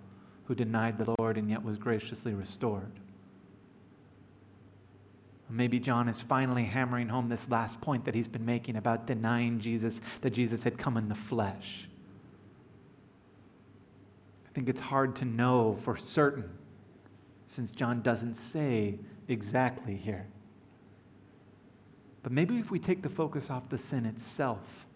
who 0.46 0.54
denied 0.54 0.96
the 0.96 1.14
Lord 1.18 1.36
and 1.36 1.50
yet 1.50 1.62
was 1.62 1.76
graciously 1.76 2.32
restored. 2.32 2.90
Maybe 5.50 5.80
John 5.80 6.08
is 6.08 6.22
finally 6.22 6.64
hammering 6.64 7.08
home 7.08 7.28
this 7.28 7.48
last 7.48 7.80
point 7.80 8.04
that 8.04 8.14
he's 8.14 8.28
been 8.28 8.44
making 8.44 8.76
about 8.76 9.06
denying 9.06 9.58
Jesus, 9.58 10.00
that 10.20 10.30
Jesus 10.30 10.62
had 10.62 10.78
come 10.78 10.96
in 10.96 11.08
the 11.08 11.14
flesh. 11.14 11.88
I 14.46 14.52
think 14.52 14.68
it's 14.68 14.80
hard 14.80 15.16
to 15.16 15.24
know 15.24 15.76
for 15.82 15.96
certain 15.96 16.48
since 17.48 17.72
John 17.72 18.00
doesn't 18.02 18.34
say 18.34 18.98
exactly 19.28 19.96
here. 19.96 20.26
But 22.22 22.32
maybe 22.32 22.58
if 22.58 22.70
we 22.70 22.78
take 22.78 23.02
the 23.02 23.08
focus 23.08 23.50
off 23.50 23.68
the 23.68 23.78
sin 23.78 24.06
itself 24.06 24.86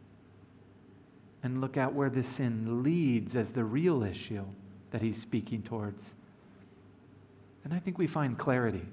and 1.43 1.61
look 1.61 1.77
at 1.77 1.93
where 1.93 2.11
the 2.11 2.23
sin 2.23 2.83
leads 2.83 3.35
as 3.35 3.51
the 3.51 3.65
real 3.65 4.05
issue 4.05 4.45
that 4.91 5.03
he's 5.03 5.21
speaking 5.21 5.63
towards, 5.63 6.15
then 7.65 7.73
I 7.73 7.81
think 7.81 7.99
we 7.99 8.07
find 8.07 8.39
clarity. 8.39 8.87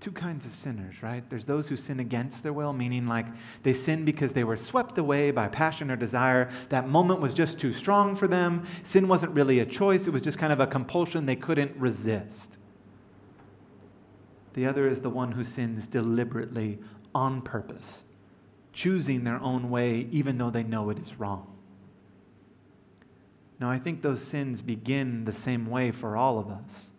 Two 0.00 0.12
kinds 0.12 0.44
of 0.44 0.52
sinners, 0.52 1.02
right? 1.02 1.28
There's 1.30 1.46
those 1.46 1.68
who 1.68 1.76
sin 1.76 2.00
against 2.00 2.42
their 2.42 2.52
will, 2.52 2.72
meaning 2.72 3.06
like 3.06 3.26
they 3.62 3.72
sin 3.72 4.04
because 4.04 4.32
they 4.32 4.44
were 4.44 4.56
swept 4.56 4.98
away 4.98 5.30
by 5.30 5.48
passion 5.48 5.90
or 5.90 5.96
desire. 5.96 6.50
That 6.68 6.88
moment 6.88 7.20
was 7.20 7.32
just 7.32 7.58
too 7.58 7.72
strong 7.72 8.14
for 8.14 8.28
them. 8.28 8.66
Sin 8.82 9.08
wasn't 9.08 9.32
really 9.32 9.60
a 9.60 9.66
choice, 9.66 10.06
it 10.06 10.10
was 10.10 10.22
just 10.22 10.38
kind 10.38 10.52
of 10.52 10.60
a 10.60 10.66
compulsion 10.66 11.24
they 11.24 11.36
couldn't 11.36 11.74
resist. 11.76 12.58
The 14.52 14.66
other 14.66 14.88
is 14.88 15.00
the 15.00 15.10
one 15.10 15.32
who 15.32 15.42
sins 15.42 15.86
deliberately 15.86 16.78
on 17.14 17.42
purpose, 17.42 18.02
choosing 18.72 19.24
their 19.24 19.40
own 19.40 19.70
way 19.70 20.06
even 20.10 20.38
though 20.38 20.50
they 20.50 20.62
know 20.62 20.90
it 20.90 20.98
is 20.98 21.18
wrong. 21.18 21.46
Now, 23.60 23.70
I 23.70 23.78
think 23.78 24.02
those 24.02 24.20
sins 24.20 24.60
begin 24.60 25.24
the 25.24 25.32
same 25.32 25.66
way 25.66 25.90
for 25.90 26.16
all 26.16 26.38
of 26.38 26.48
us. 26.48 26.90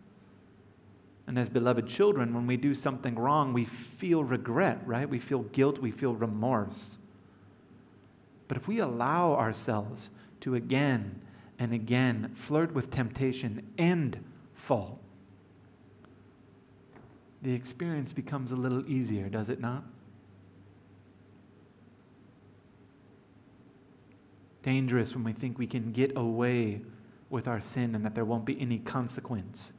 And 1.28 1.40
as 1.40 1.50
beloved 1.50 1.88
children, 1.88 2.34
when 2.34 2.46
we 2.46 2.56
do 2.56 2.74
something 2.76 3.16
wrong, 3.16 3.52
we 3.52 3.66
feel 3.66 4.24
regret, 4.24 4.80
right? 4.86 5.10
We 5.10 5.20
feel 5.20 5.42
guilt, 5.44 5.80
we 5.80 5.92
feel 5.92 6.14
remorse. 6.14 6.98
But 8.48 8.58
if 8.58 8.68
we 8.68 8.80
allow 8.80 9.34
ourselves 9.34 10.12
to 10.42 10.56
again 10.56 11.20
and 11.58 11.74
again 11.74 12.32
flirt 12.36 12.74
with 12.74 12.92
temptation 12.92 13.66
and 13.78 14.24
fall, 14.54 15.00
the 17.42 17.54
experience 17.54 18.14
becomes 18.14 18.52
a 18.52 18.56
little 18.56 18.88
easier, 18.88 19.28
does 19.28 19.50
it 19.50 19.60
not? 19.60 19.84
Dangerous 24.62 25.14
when 25.14 25.24
we 25.24 25.34
think 25.34 25.58
we 25.58 25.68
can 25.68 25.92
get 25.92 26.16
away 26.18 26.82
with 27.30 27.48
our 27.48 27.62
sin 27.62 27.96
and 27.96 28.06
that 28.06 28.14
there 28.14 28.26
won't 28.26 28.46
be 28.46 28.60
any 28.60 28.80
consequence 28.80 29.74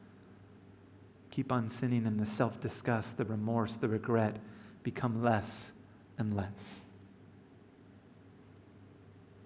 keep 1.36 1.52
on 1.52 1.68
sinning, 1.68 2.06
and 2.06 2.18
the 2.18 2.24
self 2.24 2.58
disgust, 2.62 3.18
the 3.18 3.24
remorse, 3.26 3.76
the 3.76 3.86
regret 3.86 4.38
become 4.82 5.22
less 5.22 5.70
and 6.16 6.32
less. 6.32 6.80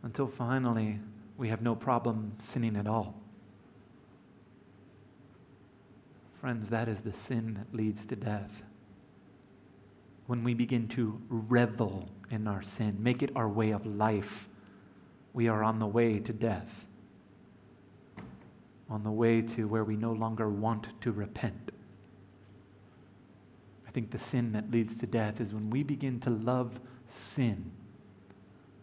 Until 0.04 0.28
finally, 0.28 1.00
we 1.36 1.48
have 1.48 1.62
no 1.62 1.74
problem 1.74 2.30
sinning 2.38 2.76
at 2.76 2.86
all. 2.86 3.20
Friends, 6.40 6.68
that 6.68 6.88
is 6.88 7.00
the 7.00 7.12
sin 7.12 7.54
that 7.54 7.76
leads 7.76 8.06
to 8.06 8.14
death. 8.14 8.62
When 10.28 10.44
we 10.44 10.54
begin 10.54 10.86
to 10.90 11.20
revel 11.28 12.08
in 12.30 12.46
our 12.46 12.62
sin, 12.62 12.96
make 13.00 13.24
it 13.24 13.32
our 13.34 13.48
way 13.48 13.72
of 13.72 13.84
life, 13.84 14.48
we 15.32 15.48
are 15.48 15.64
on 15.64 15.80
the 15.80 15.88
way 15.88 16.20
to 16.20 16.32
death, 16.32 16.86
on 18.88 19.02
the 19.02 19.10
way 19.10 19.42
to 19.42 19.66
where 19.66 19.82
we 19.82 19.96
no 19.96 20.12
longer 20.12 20.48
want 20.48 20.86
to 21.00 21.10
repent. 21.10 21.72
I 23.90 23.92
think 23.92 24.12
the 24.12 24.18
sin 24.18 24.52
that 24.52 24.70
leads 24.70 24.96
to 24.98 25.06
death 25.08 25.40
is 25.40 25.52
when 25.52 25.68
we 25.68 25.82
begin 25.82 26.20
to 26.20 26.30
love 26.30 26.78
sin 27.06 27.72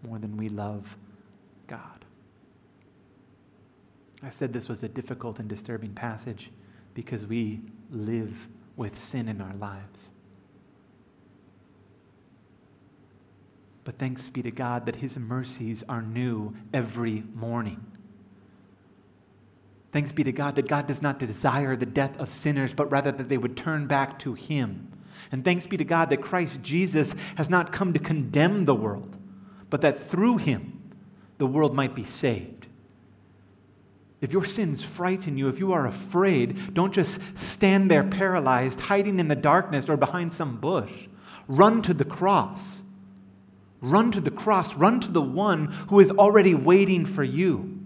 more 0.03 0.19
than 0.19 0.35
we 0.35 0.49
love 0.49 0.97
God. 1.65 2.03
I 4.21 4.27
said 4.27 4.51
this 4.51 4.67
was 4.67 4.83
a 4.83 4.89
difficult 4.89 5.39
and 5.39 5.47
disturbing 5.47 5.93
passage 5.93 6.51
because 6.93 7.25
we 7.25 7.61
live 7.89 8.35
with 8.75 8.99
sin 8.99 9.29
in 9.29 9.39
our 9.39 9.53
lives. 9.53 10.11
But 13.85 13.97
thanks 13.97 14.29
be 14.29 14.41
to 14.41 14.51
God 14.51 14.85
that 14.87 14.97
His 14.97 15.17
mercies 15.17 15.85
are 15.87 16.01
new 16.01 16.53
every 16.73 17.23
morning. 17.33 17.79
Thanks 19.93 20.11
be 20.11 20.25
to 20.25 20.33
God 20.33 20.55
that 20.55 20.67
God 20.67 20.85
does 20.85 21.01
not 21.01 21.17
desire 21.17 21.77
the 21.77 21.85
death 21.85 22.17
of 22.17 22.33
sinners, 22.33 22.73
but 22.73 22.91
rather 22.91 23.13
that 23.13 23.29
they 23.29 23.37
would 23.37 23.55
turn 23.55 23.87
back 23.87 24.19
to 24.19 24.33
Him. 24.33 24.91
And 25.31 25.43
thanks 25.43 25.67
be 25.67 25.77
to 25.77 25.83
God 25.83 26.09
that 26.09 26.21
Christ 26.21 26.61
Jesus 26.61 27.15
has 27.35 27.49
not 27.49 27.71
come 27.71 27.93
to 27.93 27.99
condemn 27.99 28.65
the 28.65 28.75
world, 28.75 29.17
but 29.69 29.81
that 29.81 30.09
through 30.09 30.37
him 30.37 30.95
the 31.37 31.47
world 31.47 31.75
might 31.75 31.95
be 31.95 32.05
saved. 32.05 32.67
If 34.19 34.33
your 34.33 34.45
sins 34.45 34.81
frighten 34.81 35.37
you, 35.37 35.47
if 35.47 35.59
you 35.59 35.73
are 35.73 35.87
afraid, 35.87 36.73
don't 36.73 36.93
just 36.93 37.21
stand 37.35 37.91
there 37.91 38.03
paralyzed, 38.03 38.79
hiding 38.79 39.19
in 39.19 39.27
the 39.27 39.35
darkness 39.35 39.89
or 39.89 39.97
behind 39.97 40.33
some 40.33 40.57
bush. 40.57 41.07
Run 41.47 41.81
to 41.83 41.93
the 41.93 42.05
cross. 42.05 42.81
Run 43.79 44.11
to 44.11 44.21
the 44.21 44.31
cross. 44.31 44.73
Run 44.73 44.99
to 45.01 45.11
the 45.11 45.21
one 45.21 45.67
who 45.89 45.99
is 45.99 46.09
already 46.09 46.55
waiting 46.55 47.05
for 47.05 47.23
you. 47.23 47.77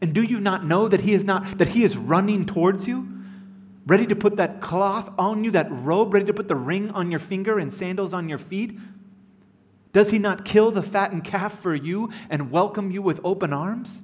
And 0.00 0.12
do 0.14 0.22
you 0.22 0.40
not 0.40 0.64
know 0.64 0.88
that 0.88 1.00
he 1.00 1.12
is 1.12 1.24
not 1.24 1.58
that 1.58 1.68
he 1.68 1.84
is 1.84 1.96
running 1.96 2.44
towards 2.44 2.88
you? 2.88 3.06
Ready 3.86 4.06
to 4.06 4.16
put 4.16 4.36
that 4.36 4.60
cloth 4.60 5.10
on 5.18 5.44
you, 5.44 5.50
that 5.52 5.68
robe, 5.70 6.14
ready 6.14 6.26
to 6.26 6.34
put 6.34 6.48
the 6.48 6.56
ring 6.56 6.90
on 6.90 7.10
your 7.10 7.20
finger 7.20 7.58
and 7.58 7.72
sandals 7.72 8.14
on 8.14 8.28
your 8.28 8.38
feet? 8.38 8.78
Does 9.92 10.10
he 10.10 10.18
not 10.18 10.44
kill 10.44 10.70
the 10.70 10.82
fattened 10.82 11.24
calf 11.24 11.60
for 11.60 11.74
you 11.74 12.10
and 12.28 12.50
welcome 12.50 12.90
you 12.90 13.02
with 13.02 13.20
open 13.24 13.52
arms? 13.52 14.00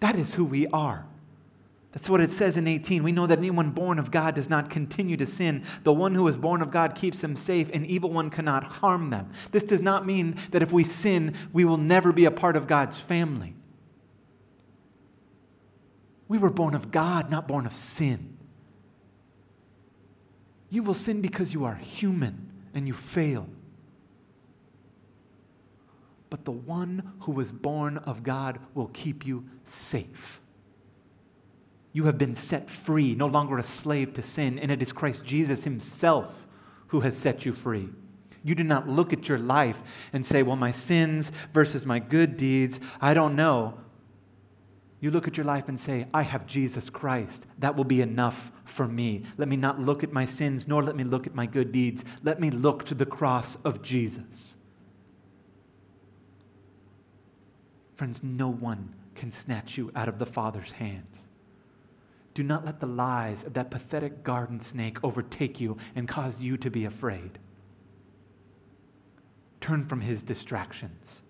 That 0.00 0.16
is 0.16 0.34
who 0.34 0.44
we 0.44 0.66
are. 0.68 1.06
That's 1.94 2.10
what 2.10 2.20
it 2.20 2.30
says 2.30 2.56
in 2.56 2.66
18. 2.66 3.04
We 3.04 3.12
know 3.12 3.26
that 3.28 3.38
anyone 3.38 3.70
born 3.70 4.00
of 4.00 4.10
God 4.10 4.34
does 4.34 4.50
not 4.50 4.68
continue 4.68 5.16
to 5.16 5.26
sin. 5.26 5.64
The 5.84 5.92
one 5.92 6.12
who 6.12 6.26
is 6.26 6.36
born 6.36 6.60
of 6.60 6.72
God 6.72 6.96
keeps 6.96 7.20
them 7.20 7.36
safe, 7.36 7.70
and 7.72 7.86
evil 7.86 8.10
one 8.10 8.30
cannot 8.30 8.64
harm 8.64 9.10
them. 9.10 9.30
This 9.52 9.62
does 9.62 9.80
not 9.80 10.04
mean 10.04 10.36
that 10.50 10.60
if 10.60 10.72
we 10.72 10.82
sin, 10.82 11.36
we 11.52 11.64
will 11.64 11.76
never 11.76 12.12
be 12.12 12.24
a 12.24 12.32
part 12.32 12.56
of 12.56 12.66
God's 12.66 12.98
family. 12.98 13.54
We 16.34 16.38
were 16.38 16.50
born 16.50 16.74
of 16.74 16.90
God, 16.90 17.30
not 17.30 17.46
born 17.46 17.64
of 17.64 17.76
sin. 17.76 18.36
You 20.68 20.82
will 20.82 20.94
sin 20.94 21.20
because 21.20 21.54
you 21.54 21.64
are 21.64 21.76
human 21.76 22.50
and 22.74 22.88
you 22.88 22.92
fail. 22.92 23.46
But 26.30 26.44
the 26.44 26.50
one 26.50 27.12
who 27.20 27.30
was 27.30 27.52
born 27.52 27.98
of 27.98 28.24
God 28.24 28.58
will 28.74 28.88
keep 28.88 29.24
you 29.24 29.44
safe. 29.62 30.40
You 31.92 32.02
have 32.02 32.18
been 32.18 32.34
set 32.34 32.68
free, 32.68 33.14
no 33.14 33.28
longer 33.28 33.58
a 33.58 33.62
slave 33.62 34.12
to 34.14 34.22
sin, 34.24 34.58
and 34.58 34.72
it 34.72 34.82
is 34.82 34.90
Christ 34.90 35.24
Jesus 35.24 35.62
Himself 35.62 36.34
who 36.88 36.98
has 36.98 37.16
set 37.16 37.46
you 37.46 37.52
free. 37.52 37.88
You 38.42 38.56
do 38.56 38.64
not 38.64 38.88
look 38.88 39.12
at 39.12 39.28
your 39.28 39.38
life 39.38 39.80
and 40.12 40.26
say, 40.26 40.42
Well, 40.42 40.56
my 40.56 40.72
sins 40.72 41.30
versus 41.52 41.86
my 41.86 42.00
good 42.00 42.36
deeds, 42.36 42.80
I 43.00 43.14
don't 43.14 43.36
know. 43.36 43.78
You 45.04 45.10
look 45.10 45.28
at 45.28 45.36
your 45.36 45.44
life 45.44 45.68
and 45.68 45.78
say, 45.78 46.06
I 46.14 46.22
have 46.22 46.46
Jesus 46.46 46.88
Christ. 46.88 47.44
That 47.58 47.76
will 47.76 47.84
be 47.84 48.00
enough 48.00 48.50
for 48.64 48.88
me. 48.88 49.24
Let 49.36 49.48
me 49.48 49.56
not 49.56 49.78
look 49.78 50.02
at 50.02 50.14
my 50.14 50.24
sins, 50.24 50.66
nor 50.66 50.82
let 50.82 50.96
me 50.96 51.04
look 51.04 51.26
at 51.26 51.34
my 51.34 51.44
good 51.44 51.72
deeds. 51.72 52.06
Let 52.22 52.40
me 52.40 52.50
look 52.50 52.86
to 52.86 52.94
the 52.94 53.04
cross 53.04 53.58
of 53.66 53.82
Jesus. 53.82 54.56
Friends, 57.96 58.22
no 58.22 58.48
one 58.48 58.94
can 59.14 59.30
snatch 59.30 59.76
you 59.76 59.92
out 59.94 60.08
of 60.08 60.18
the 60.18 60.24
Father's 60.24 60.72
hands. 60.72 61.26
Do 62.32 62.42
not 62.42 62.64
let 62.64 62.80
the 62.80 62.86
lies 62.86 63.44
of 63.44 63.52
that 63.52 63.70
pathetic 63.70 64.24
garden 64.24 64.58
snake 64.58 65.04
overtake 65.04 65.60
you 65.60 65.76
and 65.96 66.08
cause 66.08 66.40
you 66.40 66.56
to 66.56 66.70
be 66.70 66.86
afraid. 66.86 67.38
Turn 69.60 69.84
from 69.84 70.00
his 70.00 70.22
distractions. 70.22 71.20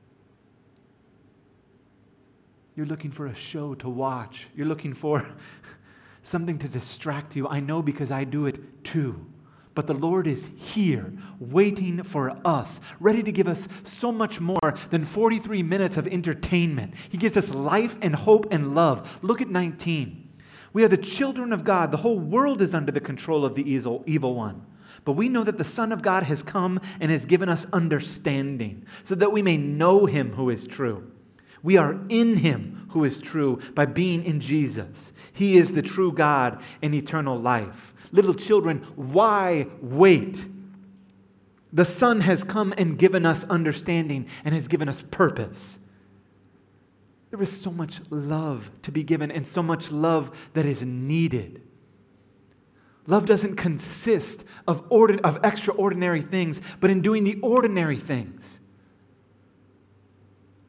You're 2.77 2.87
looking 2.87 3.13
for 3.13 3.27
a 3.27 3.35
show 3.35 3.75
to 3.77 3.89
watch. 3.89 4.49
You're 4.57 4.67
looking 4.67 4.95
for 4.95 5.25
something 6.23 6.59
to 6.59 6.69
distract 6.69 7.37
you. 7.37 7.47
I 7.47 7.61
know 7.61 7.83
because 7.83 8.11
I 8.11 8.25
do 8.25 8.47
it 8.47 8.85
too. 8.85 9.25
But 9.75 9.87
the 9.87 9.95
Lord 9.95 10.27
is 10.27 10.49
here, 10.57 11.13
waiting 11.41 12.03
for 12.05 12.37
us, 12.45 12.81
ready 13.01 13.23
to 13.25 13.33
give 13.33 13.49
us 13.49 13.67
so 13.85 14.13
much 14.13 14.41
more 14.41 14.75
than 14.91 15.05
43 15.05 15.63
minutes 15.65 15.97
of 15.97 16.07
entertainment. 16.07 16.95
He 17.11 17.19
gives 17.19 17.37
us 17.37 17.51
life 17.51 17.97
and 18.01 18.15
hope 18.15 18.53
and 18.53 18.75
love. 18.75 19.19
Look 19.23 19.41
at 19.41 19.49
19. 19.49 20.29
We 20.73 20.85
are 20.85 20.89
the 20.89 20.97
children 20.97 21.53
of 21.53 21.65
God. 21.65 21.91
The 21.91 21.97
whole 21.97 22.19
world 22.19 22.63
is 22.63 22.75
under 22.75 22.93
the 22.93 23.01
control 23.01 23.45
of 23.45 23.55
the 23.55 23.69
evil, 23.69 24.05
evil 24.07 24.35
one. 24.35 24.65
But 25.05 25.13
we 25.13 25.29
know 25.29 25.45
that 25.45 25.59
the 25.59 25.65
Son 25.65 25.93
of 25.93 26.03
God 26.03 26.23
has 26.23 26.43
come 26.43 26.81
and 27.01 27.11
has 27.11 27.27
given 27.27 27.49
us 27.49 27.67
understanding 27.73 28.87
so 29.03 29.15
that 29.17 29.33
we 29.33 29.43
may 29.43 29.57
know 29.57 30.07
him 30.07 30.33
who 30.33 30.51
is 30.51 30.67
true. 30.67 31.11
We 31.65 31.79
are 31.79 31.99
in 32.11 32.37
him 32.37 32.87
who 32.91 33.05
is 33.05 33.19
true 33.19 33.59
by 33.75 33.87
being 33.87 34.23
in 34.25 34.39
Jesus. 34.39 35.13
He 35.33 35.57
is 35.57 35.73
the 35.73 35.83
true 35.83 36.13
God 36.13 36.63
and 36.83 36.95
eternal 36.95 37.41
life. 37.41 37.95
Little 38.13 38.35
children, 38.35 38.87
why 38.95 39.67
wait? 39.81 40.47
The 41.73 41.87
Son 41.87 42.21
has 42.21 42.45
come 42.45 42.75
and 42.77 42.99
given 42.99 43.25
us 43.25 43.45
understanding 43.45 44.29
and 44.45 44.55
has 44.55 44.69
given 44.69 44.91
us 44.91 45.01
purpose. 45.11 45.79
There 47.31 47.43
is 47.43 47.51
so 47.51 47.71
much 47.73 48.01
love 48.11 48.71
to 48.83 48.93
be 48.93 49.03
given 49.03 49.33
and 49.33 49.49
so 49.49 49.63
much 49.63 49.91
love 49.91 50.37
that 50.53 50.67
is 50.67 50.83
needed. 50.83 51.63
Love 53.07 53.25
doesn't 53.25 53.57
consist 53.57 54.45
of, 54.69 54.87
ordin- 54.91 55.21
of 55.23 55.43
extraordinary 55.43 56.23
things, 56.23 56.61
but 56.81 56.91
in 56.91 57.01
doing 57.01 57.25
the 57.25 57.41
ordinary 57.41 57.99
things. 57.99 58.61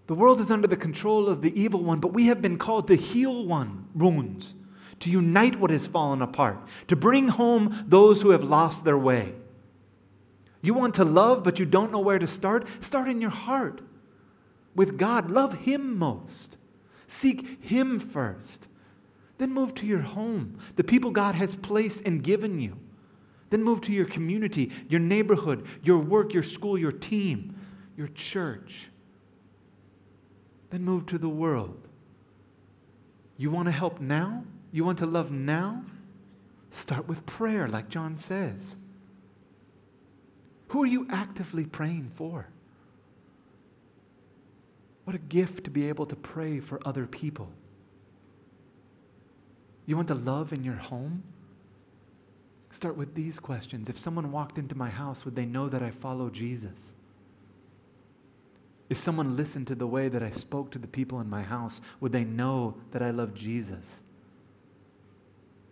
The 0.08 0.14
world 0.14 0.40
is 0.40 0.52
under 0.52 0.68
the 0.68 0.78
control 0.78 1.28
of 1.28 1.42
the 1.42 1.60
evil 1.60 1.84
one, 1.84 2.00
but 2.00 2.14
we 2.14 2.28
have 2.28 2.42
been 2.42 2.58
called 2.58 2.88
to 2.88 2.96
heal 2.96 3.46
one 3.46 3.88
wounds, 3.96 4.54
to 5.00 5.10
unite 5.10 5.60
what 5.60 5.72
has 5.72 5.88
fallen 5.88 6.22
apart, 6.22 6.58
to 6.88 6.96
bring 6.96 7.28
home 7.28 7.86
those 7.88 8.22
who 8.22 8.30
have 8.30 8.44
lost 8.44 8.86
their 8.86 8.98
way. 8.98 9.34
You 10.62 10.74
want 10.74 10.96
to 10.96 11.04
love, 11.04 11.44
but 11.44 11.60
you 11.60 11.66
don't 11.66 11.92
know 11.92 12.00
where 12.00 12.20
to 12.20 12.28
start? 12.28 12.68
Start 12.82 13.10
in 13.10 13.22
your 13.22 13.30
heart 13.32 13.82
with 14.76 14.98
God. 14.98 15.30
Love 15.32 15.54
Him 15.54 15.98
most. 15.98 16.58
Seek 17.08 17.64
Him 17.64 18.00
first. 18.00 18.68
Then 19.38 19.54
move 19.54 19.76
to 19.76 19.86
your 19.86 20.00
home, 20.00 20.58
the 20.76 20.84
people 20.84 21.12
God 21.12 21.36
has 21.36 21.56
placed 21.56 22.02
and 22.06 22.24
given 22.24 22.60
you. 22.60 22.78
Then 23.50 23.64
move 23.64 23.82
to 23.82 23.92
your 23.92 24.06
community, 24.06 24.72
your 24.90 25.00
neighborhood, 25.00 25.66
your 25.84 26.00
work, 26.00 26.34
your 26.34 26.44
school, 26.44 26.78
your 26.78 26.92
team, 26.92 27.56
your 27.98 28.08
church. 28.10 28.90
Then 30.76 30.84
move 30.84 31.06
to 31.06 31.18
the 31.18 31.30
world. 31.30 31.88
You 33.38 33.50
want 33.50 33.68
to 33.68 33.72
help 33.72 34.02
now? 34.02 34.44
You 34.74 34.84
want 34.84 34.98
to 34.98 35.06
love 35.06 35.32
now? 35.32 35.82
Start 36.72 37.08
with 37.08 37.26
prayer, 37.26 37.70
like 37.70 37.88
John 37.88 38.18
says. 38.18 38.76
Who 40.68 40.84
are 40.84 40.86
you 40.86 41.08
actively 41.10 41.64
praying 41.64 42.12
for? 42.16 42.46
What 45.06 45.16
a 45.16 45.20
gift 45.20 45.64
to 45.64 45.70
be 45.70 45.88
able 45.88 46.08
to 46.08 46.16
pray 46.18 46.60
for 46.60 46.82
other 46.86 47.06
people. 47.06 47.48
You 49.86 49.96
want 49.96 50.10
to 50.10 50.16
love 50.16 50.52
in 50.52 50.62
your 50.62 50.76
home? 50.76 51.24
Start 52.72 52.98
with 52.98 53.16
these 53.16 53.40
questions. 53.40 53.88
If 53.88 53.98
someone 53.98 54.30
walked 54.30 54.58
into 54.58 54.76
my 54.76 54.90
house, 54.90 55.24
would 55.24 55.38
they 55.38 55.46
know 55.46 55.70
that 55.70 55.82
I 55.82 55.92
follow 55.92 56.30
Jesus? 56.30 56.92
If 58.90 58.98
someone 58.98 59.36
listened 59.36 59.68
to 59.68 59.76
the 59.76 59.88
way 59.88 60.10
that 60.10 60.22
I 60.22 60.30
spoke 60.30 60.70
to 60.72 60.80
the 60.80 60.88
people 60.88 61.20
in 61.20 61.30
my 61.30 61.42
house, 61.42 61.82
would 62.02 62.12
they 62.12 62.24
know 62.24 62.76
that 62.92 63.02
I 63.02 63.10
love 63.10 63.34
Jesus? 63.34 64.02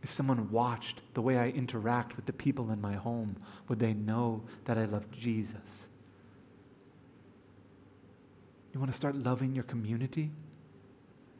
If 0.01 0.11
someone 0.11 0.49
watched 0.51 1.01
the 1.13 1.21
way 1.21 1.37
I 1.37 1.49
interact 1.49 2.15
with 2.15 2.25
the 2.25 2.33
people 2.33 2.71
in 2.71 2.81
my 2.81 2.93
home, 2.93 3.37
would 3.67 3.79
they 3.79 3.93
know 3.93 4.41
that 4.65 4.77
I 4.77 4.85
love 4.85 5.09
Jesus? 5.11 5.87
You 8.73 8.79
want 8.79 8.91
to 8.91 8.97
start 8.97 9.15
loving 9.15 9.53
your 9.53 9.63
community? 9.65 10.31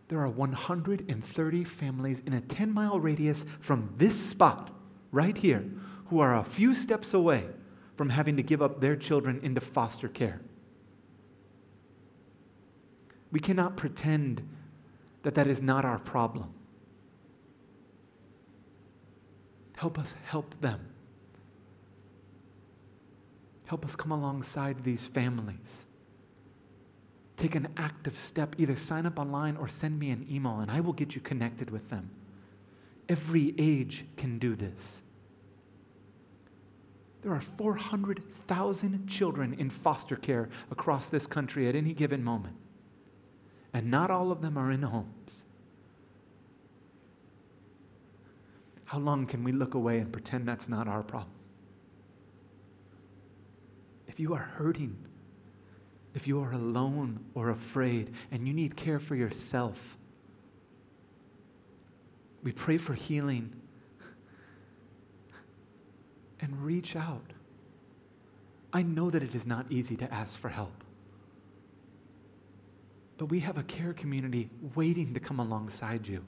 There 0.07 0.19
are 0.19 0.29
130 0.29 1.63
families 1.63 2.21
in 2.27 2.33
a 2.33 2.41
10 2.41 2.71
mile 2.71 2.99
radius 2.99 3.45
from 3.59 3.91
this 3.97 4.15
spot, 4.15 4.69
right 5.11 5.35
here, 5.35 5.65
who 6.05 6.19
are 6.19 6.37
a 6.37 6.43
few 6.43 6.75
steps 6.75 7.15
away 7.15 7.47
from 7.97 8.09
having 8.09 8.37
to 8.37 8.43
give 8.43 8.61
up 8.61 8.79
their 8.79 8.95
children 8.95 9.39
into 9.41 9.59
foster 9.59 10.07
care. 10.07 10.39
We 13.33 13.39
cannot 13.39 13.75
pretend 13.75 14.47
that 15.23 15.33
that 15.33 15.47
is 15.47 15.61
not 15.61 15.85
our 15.85 15.97
problem. 15.97 16.53
Help 19.75 19.97
us 19.97 20.13
help 20.23 20.53
them. 20.61 20.79
Help 23.65 23.85
us 23.85 23.95
come 23.95 24.11
alongside 24.11 24.83
these 24.83 25.03
families. 25.03 25.85
Take 27.35 27.55
an 27.55 27.67
active 27.75 28.17
step. 28.19 28.55
Either 28.59 28.75
sign 28.75 29.07
up 29.07 29.17
online 29.17 29.57
or 29.57 29.67
send 29.67 29.97
me 29.97 30.11
an 30.11 30.27
email, 30.29 30.59
and 30.59 30.69
I 30.69 30.79
will 30.79 30.93
get 30.93 31.15
you 31.15 31.21
connected 31.21 31.71
with 31.71 31.89
them. 31.89 32.07
Every 33.09 33.55
age 33.57 34.05
can 34.15 34.37
do 34.37 34.55
this. 34.55 35.01
There 37.23 37.33
are 37.33 37.41
400,000 37.41 39.07
children 39.07 39.55
in 39.55 39.71
foster 39.71 40.17
care 40.17 40.49
across 40.69 41.09
this 41.09 41.25
country 41.25 41.67
at 41.67 41.75
any 41.75 41.93
given 41.93 42.23
moment, 42.23 42.55
and 43.73 43.89
not 43.89 44.11
all 44.11 44.31
of 44.31 44.41
them 44.41 44.57
are 44.57 44.71
in 44.71 44.81
homes. 44.81 45.43
How 48.85 48.99
long 48.99 49.25
can 49.25 49.43
we 49.43 49.51
look 49.51 49.73
away 49.73 49.99
and 49.99 50.11
pretend 50.11 50.47
that's 50.47 50.69
not 50.69 50.87
our 50.87 51.01
problem? 51.01 51.33
If 54.07 54.19
you 54.19 54.35
are 54.35 54.43
hurting, 54.57 54.95
if 56.13 56.27
you 56.27 56.39
are 56.41 56.51
alone 56.51 57.19
or 57.33 57.49
afraid 57.49 58.13
and 58.31 58.47
you 58.47 58.53
need 58.53 58.75
care 58.75 58.99
for 58.99 59.15
yourself, 59.15 59.79
we 62.43 62.51
pray 62.51 62.77
for 62.77 62.93
healing 62.93 63.51
and 66.41 66.61
reach 66.61 66.95
out. 66.95 67.33
I 68.71 68.83
know 68.83 69.09
that 69.09 69.23
it 69.23 69.33
is 69.33 69.47
not 69.47 69.65
easy 69.71 69.95
to 69.97 70.13
ask 70.13 70.37
for 70.37 70.49
help, 70.49 70.82
but 73.17 73.25
we 73.27 73.39
have 73.39 73.57
a 73.57 73.63
care 73.63 73.93
community 73.93 74.49
waiting 74.75 75.13
to 75.13 75.19
come 75.19 75.39
alongside 75.39 76.07
you. 76.07 76.23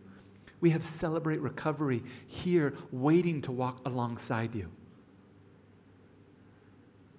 We 0.61 0.69
have 0.69 0.85
Celebrate 0.85 1.41
Recovery 1.41 2.03
here 2.27 2.73
waiting 2.91 3.41
to 3.43 3.51
walk 3.51 3.81
alongside 3.85 4.55
you. 4.55 4.69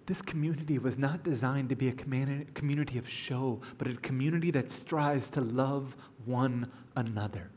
This 0.07 0.22
community 0.22 0.79
was 0.79 0.98
not 0.98 1.24
designed 1.24 1.68
to 1.70 1.76
be 1.76 1.88
a 1.88 1.92
community 1.92 2.96
of 2.98 3.09
show, 3.09 3.61
but 3.76 3.88
a 3.88 3.96
community 3.96 4.52
that 4.52 4.70
strives 4.70 5.29
to 5.31 5.40
love 5.40 5.96
one 6.24 6.70
another. 6.94 7.50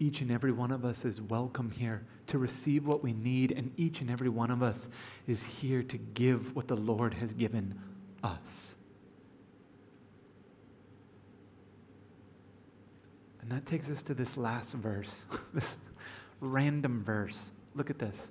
Each 0.00 0.22
and 0.22 0.30
every 0.30 0.52
one 0.52 0.70
of 0.70 0.84
us 0.84 1.04
is 1.04 1.20
welcome 1.20 1.70
here 1.70 2.06
to 2.28 2.38
receive 2.38 2.86
what 2.86 3.02
we 3.02 3.12
need, 3.12 3.52
and 3.52 3.70
each 3.76 4.00
and 4.00 4.10
every 4.10 4.28
one 4.28 4.50
of 4.50 4.62
us 4.62 4.88
is 5.26 5.42
here 5.42 5.82
to 5.82 5.98
give 5.98 6.54
what 6.56 6.68
the 6.68 6.76
Lord 6.76 7.12
has 7.12 7.32
given 7.34 7.78
us. 8.22 8.76
And 13.48 13.56
that 13.56 13.64
takes 13.64 13.88
us 13.88 14.02
to 14.02 14.12
this 14.12 14.36
last 14.36 14.74
verse, 14.74 15.22
this 15.54 15.78
random 16.40 17.02
verse. 17.02 17.50
Look 17.74 17.88
at 17.88 17.98
this. 17.98 18.30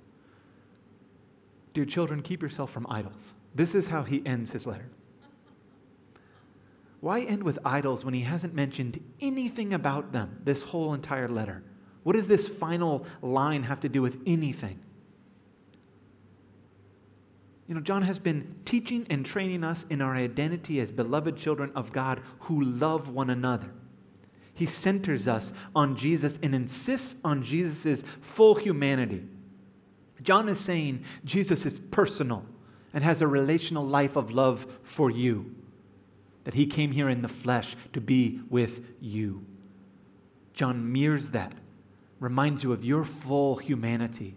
Dear 1.74 1.84
children, 1.84 2.22
keep 2.22 2.40
yourself 2.40 2.70
from 2.70 2.86
idols. 2.88 3.34
This 3.56 3.74
is 3.74 3.88
how 3.88 4.04
he 4.04 4.24
ends 4.24 4.52
his 4.52 4.64
letter. 4.64 4.88
Why 7.00 7.22
end 7.22 7.42
with 7.42 7.58
idols 7.64 8.04
when 8.04 8.14
he 8.14 8.20
hasn't 8.20 8.54
mentioned 8.54 9.02
anything 9.20 9.74
about 9.74 10.12
them 10.12 10.40
this 10.44 10.62
whole 10.62 10.94
entire 10.94 11.28
letter? 11.28 11.64
What 12.04 12.14
does 12.14 12.28
this 12.28 12.46
final 12.46 13.04
line 13.20 13.64
have 13.64 13.80
to 13.80 13.88
do 13.88 14.00
with 14.00 14.20
anything? 14.24 14.78
You 17.66 17.74
know, 17.74 17.80
John 17.80 18.02
has 18.02 18.20
been 18.20 18.54
teaching 18.64 19.04
and 19.10 19.26
training 19.26 19.64
us 19.64 19.84
in 19.90 20.00
our 20.00 20.14
identity 20.14 20.78
as 20.78 20.92
beloved 20.92 21.36
children 21.36 21.72
of 21.74 21.92
God 21.92 22.20
who 22.38 22.62
love 22.62 23.08
one 23.10 23.30
another. 23.30 23.70
He 24.58 24.66
centers 24.66 25.28
us 25.28 25.52
on 25.76 25.94
Jesus 25.94 26.36
and 26.42 26.52
insists 26.52 27.14
on 27.22 27.44
Jesus' 27.44 28.02
full 28.20 28.56
humanity. 28.56 29.22
John 30.22 30.48
is 30.48 30.58
saying 30.58 31.04
Jesus 31.24 31.64
is 31.64 31.78
personal 31.78 32.44
and 32.92 33.04
has 33.04 33.22
a 33.22 33.26
relational 33.28 33.86
life 33.86 34.16
of 34.16 34.32
love 34.32 34.66
for 34.82 35.12
you. 35.12 35.54
That 36.42 36.54
he 36.54 36.66
came 36.66 36.90
here 36.90 37.08
in 37.08 37.22
the 37.22 37.28
flesh 37.28 37.76
to 37.92 38.00
be 38.00 38.40
with 38.50 38.84
you. 39.00 39.44
John 40.54 40.92
mirrors 40.92 41.30
that, 41.30 41.52
reminds 42.18 42.64
you 42.64 42.72
of 42.72 42.84
your 42.84 43.04
full 43.04 43.54
humanity, 43.54 44.34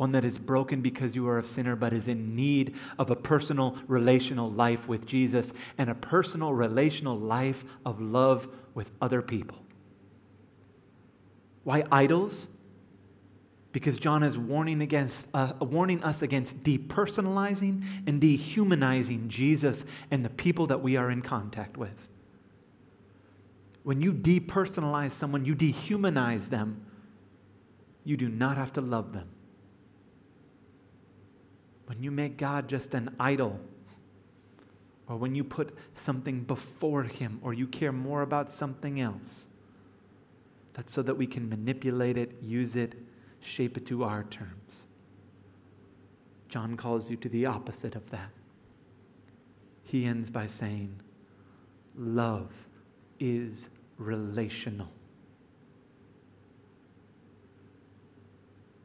one 0.00 0.12
that 0.12 0.24
is 0.24 0.38
broken 0.38 0.80
because 0.80 1.14
you 1.14 1.28
are 1.28 1.40
a 1.40 1.44
sinner, 1.44 1.76
but 1.76 1.92
is 1.92 2.08
in 2.08 2.34
need 2.34 2.74
of 2.98 3.10
a 3.10 3.14
personal 3.14 3.76
relational 3.86 4.50
life 4.50 4.88
with 4.88 5.04
Jesus 5.04 5.52
and 5.76 5.90
a 5.90 5.94
personal 5.94 6.54
relational 6.54 7.18
life 7.18 7.66
of 7.84 8.00
love 8.00 8.48
with 8.72 8.90
other 9.02 9.20
people. 9.20 9.58
Why 11.64 11.84
idols? 11.92 12.46
Because 13.72 13.98
John 13.98 14.22
is 14.22 14.38
warning, 14.38 14.80
against, 14.80 15.28
uh, 15.34 15.52
warning 15.60 16.02
us 16.02 16.22
against 16.22 16.62
depersonalizing 16.62 17.84
and 18.06 18.22
dehumanizing 18.22 19.28
Jesus 19.28 19.84
and 20.10 20.24
the 20.24 20.30
people 20.30 20.66
that 20.68 20.80
we 20.80 20.96
are 20.96 21.10
in 21.10 21.20
contact 21.20 21.76
with. 21.76 22.08
When 23.82 24.00
you 24.00 24.14
depersonalize 24.14 25.10
someone, 25.10 25.44
you 25.44 25.54
dehumanize 25.54 26.48
them, 26.48 26.86
you 28.04 28.16
do 28.16 28.30
not 28.30 28.56
have 28.56 28.72
to 28.72 28.80
love 28.80 29.12
them. 29.12 29.28
When 31.90 32.04
you 32.04 32.12
make 32.12 32.36
God 32.36 32.68
just 32.68 32.94
an 32.94 33.16
idol, 33.18 33.58
or 35.08 35.16
when 35.16 35.34
you 35.34 35.42
put 35.42 35.76
something 35.96 36.44
before 36.44 37.02
Him, 37.02 37.40
or 37.42 37.52
you 37.52 37.66
care 37.66 37.90
more 37.90 38.22
about 38.22 38.52
something 38.52 39.00
else, 39.00 39.46
that's 40.72 40.92
so 40.92 41.02
that 41.02 41.16
we 41.16 41.26
can 41.26 41.48
manipulate 41.48 42.16
it, 42.16 42.30
use 42.40 42.76
it, 42.76 42.94
shape 43.40 43.76
it 43.76 43.86
to 43.86 44.04
our 44.04 44.22
terms. 44.22 44.84
John 46.48 46.76
calls 46.76 47.10
you 47.10 47.16
to 47.16 47.28
the 47.28 47.46
opposite 47.46 47.96
of 47.96 48.08
that. 48.10 48.30
He 49.82 50.04
ends 50.04 50.30
by 50.30 50.46
saying, 50.46 50.94
Love 51.96 52.52
is 53.18 53.68
relational. 53.98 54.92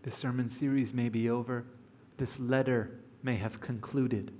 The 0.01 0.09
sermon 0.09 0.49
series 0.49 0.91
may 0.91 1.09
be 1.09 1.29
over, 1.29 1.65
this 2.17 2.39
letter 2.39 2.91
may 3.23 3.35
have 3.35 3.59
concluded, 3.59 4.31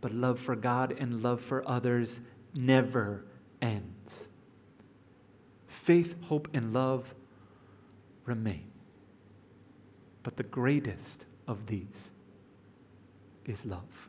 but 0.00 0.12
love 0.12 0.40
for 0.40 0.56
God 0.56 0.96
and 0.98 1.22
love 1.22 1.40
for 1.40 1.66
others 1.68 2.20
never 2.56 3.24
ends. 3.60 4.28
Faith, 5.68 6.14
hope, 6.22 6.48
and 6.54 6.72
love 6.72 7.14
remain. 8.24 8.64
But 10.22 10.36
the 10.36 10.42
greatest 10.44 11.26
of 11.46 11.66
these 11.66 12.10
is 13.44 13.66
love. 13.66 14.08